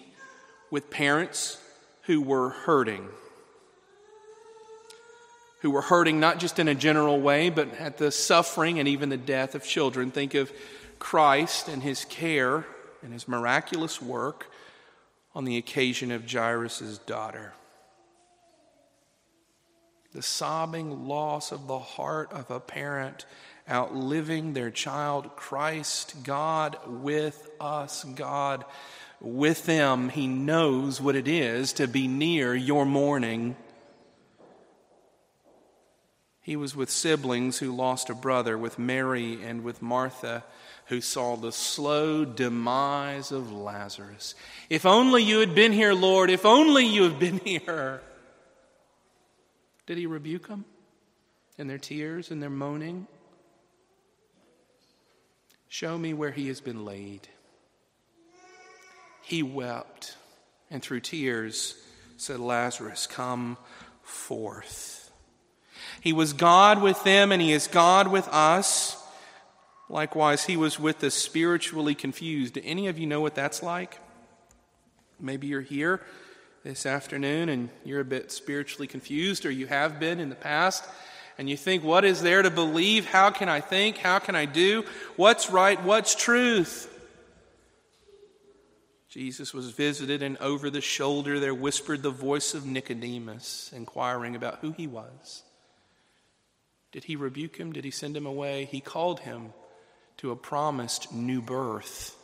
with 0.70 0.90
parents 0.90 1.58
who 2.04 2.22
were 2.22 2.50
hurting. 2.50 3.08
Who 5.62 5.72
were 5.72 5.82
hurting 5.82 6.20
not 6.20 6.40
just 6.40 6.60
in 6.60 6.68
a 6.68 6.76
general 6.76 7.20
way, 7.22 7.50
but 7.50 7.74
at 7.76 7.98
the 7.98 8.12
suffering 8.12 8.80
and 8.80 8.88
even 8.88 9.10
the 9.10 9.18
death 9.18 9.54
of 9.54 9.64
children. 9.64 10.12
Think 10.12 10.34
of 10.34 10.52
Christ 10.98 11.68
and 11.68 11.84
his 11.84 12.06
care 12.06 12.66
and 13.04 13.14
his 13.14 13.28
miraculous 13.28 14.02
work 14.02 14.48
on 15.34 15.46
the 15.46 15.58
occasion 15.58 16.12
of 16.12 16.30
Jairus' 16.30 16.98
daughter. 17.00 17.54
The 20.14 20.22
sobbing 20.22 21.08
loss 21.08 21.52
of 21.52 21.68
the 21.68 21.80
heart 21.80 22.34
of 22.34 22.52
a 22.52 22.60
parent 22.60 23.26
outliving 23.70 24.54
their 24.54 24.72
child, 24.72 25.36
Christ, 25.36 26.16
God 26.24 26.78
with 26.88 27.50
us, 27.60 28.04
God 28.04 28.66
with 29.22 29.66
them. 29.66 30.10
He 30.10 30.28
knows 30.28 31.00
what 31.00 31.16
it 31.16 31.28
is 31.28 31.74
to 31.74 31.88
be 31.88 32.08
near 32.08 32.56
your 32.56 32.86
mourning. 32.86 33.56
He 36.42 36.56
was 36.56 36.76
with 36.76 36.90
siblings 36.90 37.60
who 37.60 37.76
lost 37.76 38.10
a 38.10 38.16
brother, 38.16 38.58
with 38.58 38.80
Mary 38.80 39.42
and 39.44 39.64
with 39.64 39.82
Martha, 39.82 40.44
who 40.88 41.00
saw 41.00 41.38
the 41.38 41.52
slow 41.52 42.26
demise 42.26 43.32
of 43.32 43.52
Lazarus. 43.54 44.34
If 44.70 44.86
only 44.86 45.24
you 45.24 45.40
had 45.40 45.54
been 45.54 45.72
here, 45.72 45.94
Lord, 45.94 46.32
if 46.32 46.46
only 46.46 46.86
you 46.86 47.04
had 47.04 47.20
been 47.20 47.38
here. 47.46 48.02
Did 49.86 49.98
he 49.98 50.08
rebuke 50.08 50.48
them 50.48 50.66
in 51.58 51.68
their 51.68 51.78
tears 51.78 52.32
and 52.32 52.42
their 52.42 52.50
moaning? 52.50 53.08
Show 55.70 55.98
me 55.98 56.14
where 56.14 56.32
he 56.32 56.48
has 56.48 56.60
been 56.60 56.84
laid. 56.86 57.28
He 59.32 59.44
wept 59.44 60.18
and 60.70 60.84
through 60.84 61.00
tears 61.00 61.82
said, 62.18 62.42
Lazarus, 62.42 63.08
come 63.08 63.56
forth. 64.04 65.10
He 66.02 66.12
was 66.12 66.34
God 66.34 66.82
with 66.82 67.02
them 67.06 67.32
and 67.32 67.42
he 67.42 67.54
is 67.54 67.68
God 67.68 68.10
with 68.10 68.28
us. 68.28 69.02
Likewise, 69.88 70.44
he 70.44 70.58
was 70.58 70.78
with 70.78 71.00
the 71.00 71.10
spiritually 71.10 71.96
confused. 71.96 72.56
Do 72.56 72.62
any 72.66 72.88
of 72.88 73.00
you 73.00 73.08
know 73.08 73.22
what 73.22 73.34
that's 73.34 73.64
like? 73.64 74.00
Maybe 75.18 75.48
you're 75.48 75.62
here 75.62 76.02
this 76.66 76.86
afternoon 76.86 77.48
and 77.48 77.70
you're 77.86 78.02
a 78.02 78.06
bit 78.06 78.34
spiritually 78.34 78.88
confused, 78.88 79.46
or 79.46 79.52
you 79.52 79.66
have 79.68 79.98
been 79.98 80.20
in 80.20 80.28
the 80.28 80.36
past 80.36 80.84
and 81.38 81.50
you 81.50 81.56
think, 81.56 81.86
what 81.86 82.04
is 82.04 82.22
there 82.22 82.42
to 82.42 82.50
believe? 82.50 83.06
How 83.06 83.30
can 83.30 83.48
I 83.48 83.62
think? 83.62 83.96
How 83.96 84.20
can 84.20 84.36
I 84.36 84.44
do? 84.44 84.84
What's 85.16 85.50
right? 85.50 85.82
What's 85.82 86.16
truth? 86.16 86.90
Jesus 89.12 89.54
was 89.54 89.72
visited, 89.72 90.24
and 90.24 90.38
over 90.38 90.70
the 90.70 90.80
shoulder 90.80 91.38
there 91.38 91.54
whispered 91.54 92.02
the 92.02 92.10
voice 92.10 92.54
of 92.54 92.66
Nicodemus, 92.66 93.70
inquiring 93.76 94.38
about 94.38 94.60
who 94.60 94.72
he 94.72 94.88
was. 94.88 95.44
Did 96.94 97.04
he 97.04 97.18
rebuke 97.18 97.58
him? 97.58 97.74
Did 97.74 97.84
he 97.84 97.92
send 97.92 98.16
him 98.16 98.26
away? 98.26 98.70
He 98.72 98.80
called 98.80 99.20
him 99.20 99.52
to 100.18 100.32
a 100.32 100.38
promised 100.38 101.12
new 101.12 101.42
birth. 101.42 102.16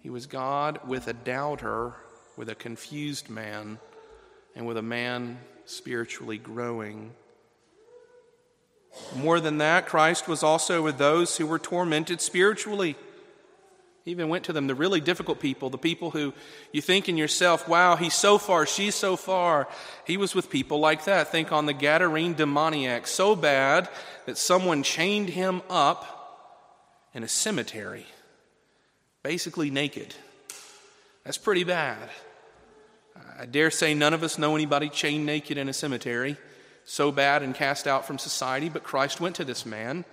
He 0.00 0.10
was 0.10 0.26
God 0.26 0.80
with 0.88 1.06
a 1.06 1.12
doubter, 1.12 1.94
with 2.36 2.48
a 2.48 2.56
confused 2.56 3.30
man, 3.30 3.78
and 4.56 4.66
with 4.66 4.76
a 4.76 4.82
man 4.82 5.38
spiritually 5.66 6.38
growing. 6.38 7.12
More 9.14 9.38
than 9.38 9.58
that, 9.58 9.86
Christ 9.86 10.26
was 10.26 10.42
also 10.42 10.82
with 10.82 10.98
those 10.98 11.36
who 11.36 11.46
were 11.46 11.60
tormented 11.60 12.20
spiritually. 12.20 12.96
He 14.04 14.12
even 14.12 14.28
went 14.30 14.44
to 14.44 14.52
them, 14.52 14.66
the 14.66 14.74
really 14.74 15.00
difficult 15.00 15.40
people, 15.40 15.68
the 15.68 15.78
people 15.78 16.10
who 16.10 16.32
you 16.72 16.80
think 16.80 17.08
in 17.08 17.18
yourself, 17.18 17.68
wow, 17.68 17.96
he's 17.96 18.14
so 18.14 18.38
far, 18.38 18.64
she's 18.64 18.94
so 18.94 19.14
far. 19.14 19.68
He 20.06 20.16
was 20.16 20.34
with 20.34 20.48
people 20.48 20.80
like 20.80 21.04
that. 21.04 21.28
Think 21.28 21.52
on 21.52 21.66
the 21.66 21.74
Gadarene 21.74 22.34
demoniac, 22.34 23.06
so 23.06 23.36
bad 23.36 23.88
that 24.24 24.38
someone 24.38 24.82
chained 24.82 25.28
him 25.28 25.60
up 25.68 26.16
in 27.12 27.22
a 27.22 27.28
cemetery, 27.28 28.06
basically 29.22 29.70
naked. 29.70 30.14
That's 31.24 31.38
pretty 31.38 31.64
bad. 31.64 32.08
I 33.38 33.44
dare 33.44 33.70
say 33.70 33.92
none 33.92 34.14
of 34.14 34.22
us 34.22 34.38
know 34.38 34.54
anybody 34.54 34.88
chained 34.88 35.26
naked 35.26 35.58
in 35.58 35.68
a 35.68 35.74
cemetery, 35.74 36.38
so 36.84 37.12
bad 37.12 37.42
and 37.42 37.54
cast 37.54 37.86
out 37.86 38.06
from 38.06 38.18
society, 38.18 38.70
but 38.70 38.82
Christ 38.82 39.20
went 39.20 39.36
to 39.36 39.44
this 39.44 39.66
man. 39.66 40.06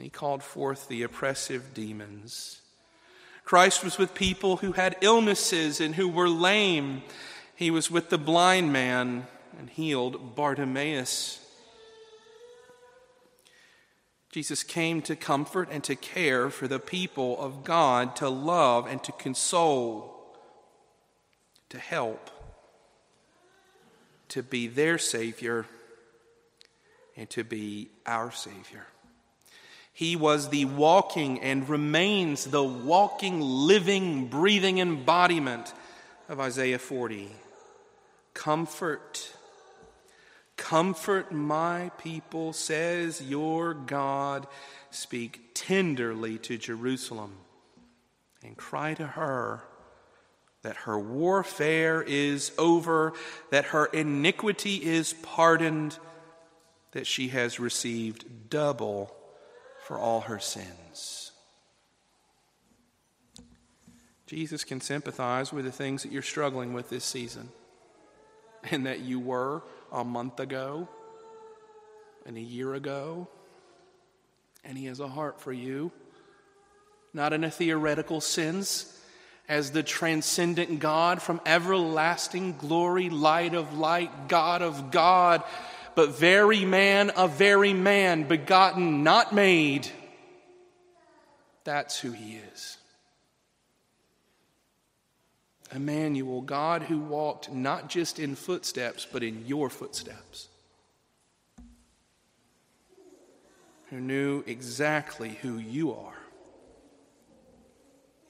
And 0.00 0.06
he 0.06 0.08
called 0.08 0.42
forth 0.42 0.88
the 0.88 1.02
oppressive 1.02 1.74
demons. 1.74 2.62
Christ 3.44 3.84
was 3.84 3.98
with 3.98 4.14
people 4.14 4.56
who 4.56 4.72
had 4.72 4.96
illnesses 5.02 5.78
and 5.78 5.94
who 5.94 6.08
were 6.08 6.26
lame. 6.26 7.02
He 7.54 7.70
was 7.70 7.90
with 7.90 8.08
the 8.08 8.16
blind 8.16 8.72
man 8.72 9.26
and 9.58 9.68
healed 9.68 10.34
Bartimaeus. 10.34 11.38
Jesus 14.32 14.62
came 14.62 15.02
to 15.02 15.14
comfort 15.14 15.68
and 15.70 15.84
to 15.84 15.94
care 15.94 16.48
for 16.48 16.66
the 16.66 16.78
people 16.78 17.38
of 17.38 17.62
God, 17.62 18.16
to 18.16 18.30
love 18.30 18.86
and 18.86 19.04
to 19.04 19.12
console 19.12 20.34
to 21.68 21.78
help, 21.78 22.30
to 24.30 24.42
be 24.42 24.66
their 24.66 24.96
Savior, 24.96 25.66
and 27.18 27.28
to 27.28 27.44
be 27.44 27.90
our 28.06 28.32
Savior. 28.32 28.86
He 30.00 30.16
was 30.16 30.48
the 30.48 30.64
walking 30.64 31.40
and 31.40 31.68
remains 31.68 32.46
the 32.46 32.64
walking, 32.64 33.42
living, 33.42 34.28
breathing 34.28 34.78
embodiment 34.78 35.74
of 36.26 36.40
Isaiah 36.40 36.78
40. 36.78 37.28
Comfort, 38.32 39.30
comfort 40.56 41.32
my 41.32 41.90
people, 41.98 42.54
says 42.54 43.20
your 43.20 43.74
God. 43.74 44.46
Speak 44.90 45.50
tenderly 45.52 46.38
to 46.38 46.56
Jerusalem 46.56 47.34
and 48.42 48.56
cry 48.56 48.94
to 48.94 49.06
her 49.06 49.60
that 50.62 50.76
her 50.76 50.98
warfare 50.98 52.00
is 52.00 52.52
over, 52.56 53.12
that 53.50 53.66
her 53.66 53.84
iniquity 53.84 54.76
is 54.76 55.12
pardoned, 55.12 55.98
that 56.92 57.06
she 57.06 57.28
has 57.28 57.60
received 57.60 58.48
double 58.48 59.14
for 59.90 59.98
all 59.98 60.20
her 60.20 60.38
sins. 60.38 61.32
Jesus 64.28 64.62
can 64.62 64.80
sympathize 64.80 65.52
with 65.52 65.64
the 65.64 65.72
things 65.72 66.04
that 66.04 66.12
you're 66.12 66.22
struggling 66.22 66.72
with 66.72 66.88
this 66.88 67.04
season 67.04 67.48
and 68.70 68.86
that 68.86 69.00
you 69.00 69.18
were 69.18 69.62
a 69.90 70.04
month 70.04 70.38
ago 70.38 70.88
and 72.24 72.36
a 72.36 72.40
year 72.40 72.74
ago. 72.74 73.26
And 74.62 74.78
He 74.78 74.84
has 74.84 75.00
a 75.00 75.08
heart 75.08 75.40
for 75.40 75.52
you, 75.52 75.90
not 77.12 77.32
in 77.32 77.42
a 77.42 77.50
theoretical 77.50 78.20
sense 78.20 78.96
as 79.48 79.72
the 79.72 79.82
transcendent 79.82 80.78
God 80.78 81.20
from 81.20 81.40
everlasting 81.44 82.56
glory, 82.58 83.10
light 83.10 83.54
of 83.54 83.76
light, 83.76 84.28
God 84.28 84.62
of 84.62 84.92
God, 84.92 85.42
but 85.94 86.10
very 86.10 86.64
man 86.64 87.10
a 87.16 87.28
very 87.28 87.72
man, 87.72 88.24
begotten, 88.24 89.02
not 89.02 89.34
made. 89.34 89.88
That's 91.64 91.98
who 91.98 92.12
he 92.12 92.40
is. 92.52 92.78
Emmanuel, 95.72 96.40
God 96.40 96.82
who 96.82 96.98
walked 96.98 97.52
not 97.52 97.88
just 97.88 98.18
in 98.18 98.34
footsteps, 98.34 99.06
but 99.10 99.22
in 99.22 99.46
your 99.46 99.70
footsteps. 99.70 100.48
Who 103.90 104.00
knew 104.00 104.42
exactly 104.46 105.30
who 105.42 105.58
you 105.58 105.92
are 105.94 106.16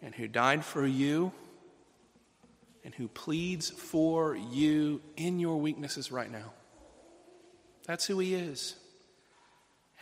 and 0.03 0.15
who 0.15 0.27
died 0.27 0.65
for 0.65 0.87
you 0.87 1.33
and 2.85 2.95
who 2.95 3.09
pleads 3.09 3.69
for 3.69 4.35
you 4.35 5.01
in 5.17 5.39
your 5.39 5.59
weaknesses 5.59 6.11
right 6.11 6.31
now. 6.31 6.53
That's 7.87 8.07
who 8.07 8.19
He 8.19 8.35
is. 8.35 8.77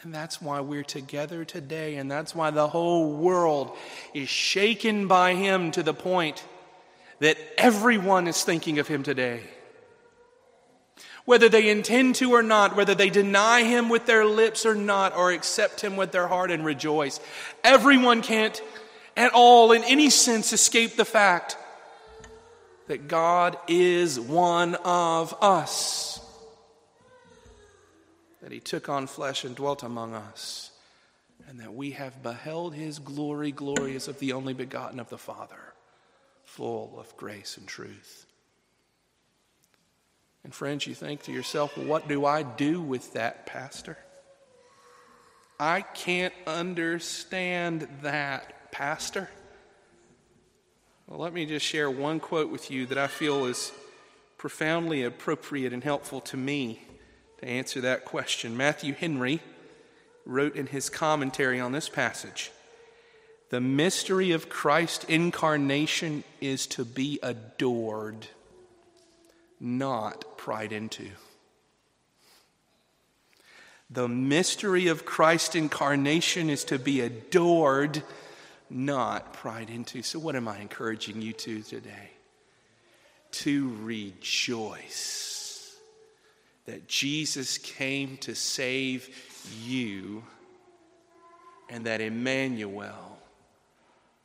And 0.02 0.14
that's 0.14 0.40
why 0.40 0.60
we're 0.60 0.84
together 0.84 1.44
today, 1.44 1.96
and 1.96 2.10
that's 2.10 2.34
why 2.34 2.50
the 2.50 2.68
whole 2.68 3.12
world 3.12 3.76
is 4.14 4.28
shaken 4.28 5.08
by 5.08 5.34
Him 5.34 5.72
to 5.72 5.82
the 5.82 5.94
point 5.94 6.44
that 7.18 7.36
everyone 7.56 8.28
is 8.28 8.44
thinking 8.44 8.78
of 8.78 8.86
Him 8.86 9.02
today. 9.02 9.40
Whether 11.24 11.48
they 11.48 11.68
intend 11.68 12.14
to 12.16 12.32
or 12.32 12.42
not, 12.42 12.76
whether 12.76 12.94
they 12.94 13.10
deny 13.10 13.64
Him 13.64 13.88
with 13.88 14.06
their 14.06 14.24
lips 14.24 14.64
or 14.64 14.76
not, 14.76 15.16
or 15.16 15.32
accept 15.32 15.80
Him 15.80 15.96
with 15.96 16.12
their 16.12 16.28
heart 16.28 16.52
and 16.52 16.64
rejoice, 16.64 17.18
everyone 17.64 18.22
can't 18.22 18.62
at 19.16 19.32
all, 19.34 19.72
in 19.72 19.82
any 19.82 20.10
sense, 20.10 20.52
escape 20.52 20.94
the 20.94 21.04
fact 21.04 21.56
that 22.86 23.08
God 23.08 23.58
is 23.66 24.18
one 24.18 24.76
of 24.76 25.34
us 25.42 26.17
that 28.42 28.52
he 28.52 28.60
took 28.60 28.88
on 28.88 29.06
flesh 29.06 29.44
and 29.44 29.56
dwelt 29.56 29.82
among 29.82 30.14
us, 30.14 30.70
and 31.48 31.60
that 31.60 31.74
we 31.74 31.92
have 31.92 32.22
beheld 32.22 32.74
his 32.74 32.98
glory, 32.98 33.52
glorious 33.52 34.08
of 34.08 34.18
the 34.18 34.32
only 34.32 34.54
begotten 34.54 35.00
of 35.00 35.08
the 35.08 35.18
Father, 35.18 35.74
full 36.44 36.96
of 36.98 37.16
grace 37.16 37.56
and 37.56 37.66
truth. 37.66 38.26
And 40.44 40.54
friends, 40.54 40.86
you 40.86 40.94
think 40.94 41.22
to 41.24 41.32
yourself, 41.32 41.76
well, 41.76 41.86
what 41.86 42.08
do 42.08 42.24
I 42.24 42.42
do 42.42 42.80
with 42.80 43.12
that, 43.14 43.46
Pastor? 43.46 43.98
I 45.60 45.80
can't 45.80 46.34
understand 46.46 47.88
that, 48.02 48.70
Pastor. 48.70 49.28
Well, 51.08 51.18
let 51.18 51.32
me 51.32 51.46
just 51.46 51.66
share 51.66 51.90
one 51.90 52.20
quote 52.20 52.50
with 52.50 52.70
you 52.70 52.86
that 52.86 52.98
I 52.98 53.08
feel 53.08 53.46
is 53.46 53.72
profoundly 54.36 55.02
appropriate 55.02 55.72
and 55.72 55.82
helpful 55.82 56.20
to 56.20 56.36
me 56.36 56.82
to 57.38 57.48
answer 57.48 57.80
that 57.80 58.04
question. 58.04 58.56
Matthew 58.56 58.94
Henry 58.94 59.40
wrote 60.26 60.56
in 60.56 60.66
his 60.66 60.90
commentary 60.90 61.58
on 61.58 61.72
this 61.72 61.88
passage 61.88 62.50
The 63.50 63.60
mystery 63.60 64.32
of 64.32 64.48
Christ's 64.48 65.04
incarnation 65.04 66.24
is 66.40 66.66
to 66.68 66.84
be 66.84 67.18
adored, 67.22 68.26
not 69.60 70.36
pried 70.36 70.72
into. 70.72 71.10
The 73.90 74.08
mystery 74.08 74.88
of 74.88 75.06
Christ's 75.06 75.54
incarnation 75.54 76.50
is 76.50 76.64
to 76.64 76.78
be 76.78 77.00
adored, 77.00 78.02
not 78.68 79.32
pried 79.32 79.70
into. 79.70 80.02
So, 80.02 80.18
what 80.18 80.36
am 80.36 80.46
I 80.46 80.58
encouraging 80.58 81.22
you 81.22 81.32
to 81.32 81.62
today? 81.62 82.10
To 83.30 83.74
rejoice 83.82 85.37
that 86.68 86.86
Jesus 86.86 87.56
came 87.56 88.18
to 88.18 88.34
save 88.34 89.08
you 89.64 90.22
and 91.70 91.86
that 91.86 92.02
Emmanuel 92.02 93.18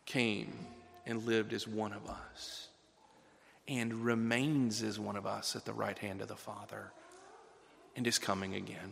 came 0.05 0.53
and 1.05 1.25
lived 1.25 1.53
as 1.53 1.65
one 1.65 1.93
of 1.93 2.05
us 2.09 2.67
and 3.65 3.93
remains 4.03 4.83
as 4.83 4.99
one 4.99 5.15
of 5.15 5.25
us 5.25 5.55
at 5.55 5.63
the 5.63 5.71
right 5.71 5.97
hand 5.97 6.19
of 6.19 6.27
the 6.27 6.35
Father 6.35 6.91
and 7.95 8.05
is 8.05 8.19
coming 8.19 8.55
again. 8.55 8.91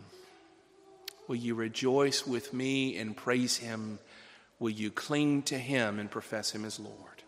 Will 1.28 1.36
you 1.36 1.54
rejoice 1.54 2.26
with 2.26 2.54
me 2.54 2.96
and 2.96 3.14
praise 3.14 3.58
him? 3.58 3.98
Will 4.60 4.70
you 4.70 4.90
cling 4.90 5.42
to 5.42 5.58
him 5.58 5.98
and 5.98 6.10
profess 6.10 6.52
him 6.52 6.64
as 6.64 6.80
Lord? 6.80 7.22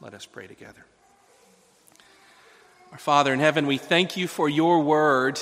Let 0.00 0.12
us 0.12 0.26
pray 0.26 0.48
together. 0.48 0.84
Our 2.92 2.98
Father 2.98 3.32
in 3.32 3.38
heaven, 3.38 3.68
we 3.68 3.78
thank 3.78 4.16
you 4.16 4.26
for 4.26 4.48
your 4.48 4.80
word. 4.80 5.40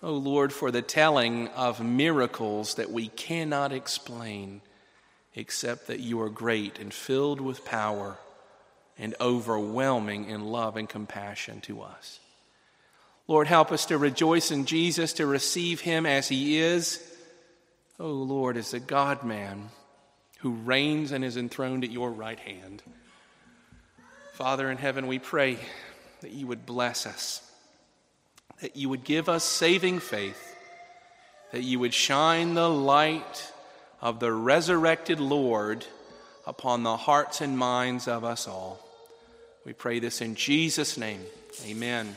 Oh 0.00 0.12
Lord, 0.12 0.52
for 0.52 0.70
the 0.70 0.80
telling 0.80 1.48
of 1.48 1.82
miracles 1.82 2.76
that 2.76 2.92
we 2.92 3.08
cannot 3.08 3.72
explain 3.72 4.60
except 5.34 5.88
that 5.88 5.98
you 5.98 6.20
are 6.20 6.30
great 6.30 6.78
and 6.78 6.94
filled 6.94 7.40
with 7.40 7.64
power 7.64 8.16
and 8.96 9.16
overwhelming 9.20 10.30
in 10.30 10.44
love 10.44 10.76
and 10.76 10.88
compassion 10.88 11.60
to 11.62 11.82
us. 11.82 12.20
Lord, 13.26 13.48
help 13.48 13.72
us 13.72 13.86
to 13.86 13.98
rejoice 13.98 14.52
in 14.52 14.66
Jesus, 14.66 15.14
to 15.14 15.26
receive 15.26 15.80
him 15.80 16.06
as 16.06 16.28
he 16.28 16.58
is. 16.58 17.02
Oh 17.98 18.12
Lord, 18.12 18.56
as 18.56 18.72
a 18.72 18.78
God 18.78 19.24
man 19.24 19.70
who 20.38 20.52
reigns 20.52 21.10
and 21.10 21.24
is 21.24 21.36
enthroned 21.36 21.82
at 21.82 21.90
your 21.90 22.12
right 22.12 22.38
hand. 22.38 22.84
Father 24.34 24.70
in 24.70 24.78
heaven, 24.78 25.08
we 25.08 25.18
pray 25.18 25.58
that 26.24 26.32
you 26.32 26.46
would 26.46 26.64
bless 26.64 27.04
us, 27.04 27.42
that 28.62 28.76
you 28.76 28.88
would 28.88 29.04
give 29.04 29.28
us 29.28 29.44
saving 29.44 29.98
faith, 29.98 30.56
that 31.52 31.62
you 31.62 31.78
would 31.78 31.92
shine 31.92 32.54
the 32.54 32.70
light 32.70 33.52
of 34.00 34.20
the 34.20 34.32
resurrected 34.32 35.20
Lord 35.20 35.84
upon 36.46 36.82
the 36.82 36.96
hearts 36.96 37.42
and 37.42 37.58
minds 37.58 38.08
of 38.08 38.24
us 38.24 38.48
all. 38.48 38.80
We 39.66 39.74
pray 39.74 39.98
this 39.98 40.22
in 40.22 40.34
Jesus' 40.34 40.96
name. 40.96 41.20
Amen. 41.66 42.16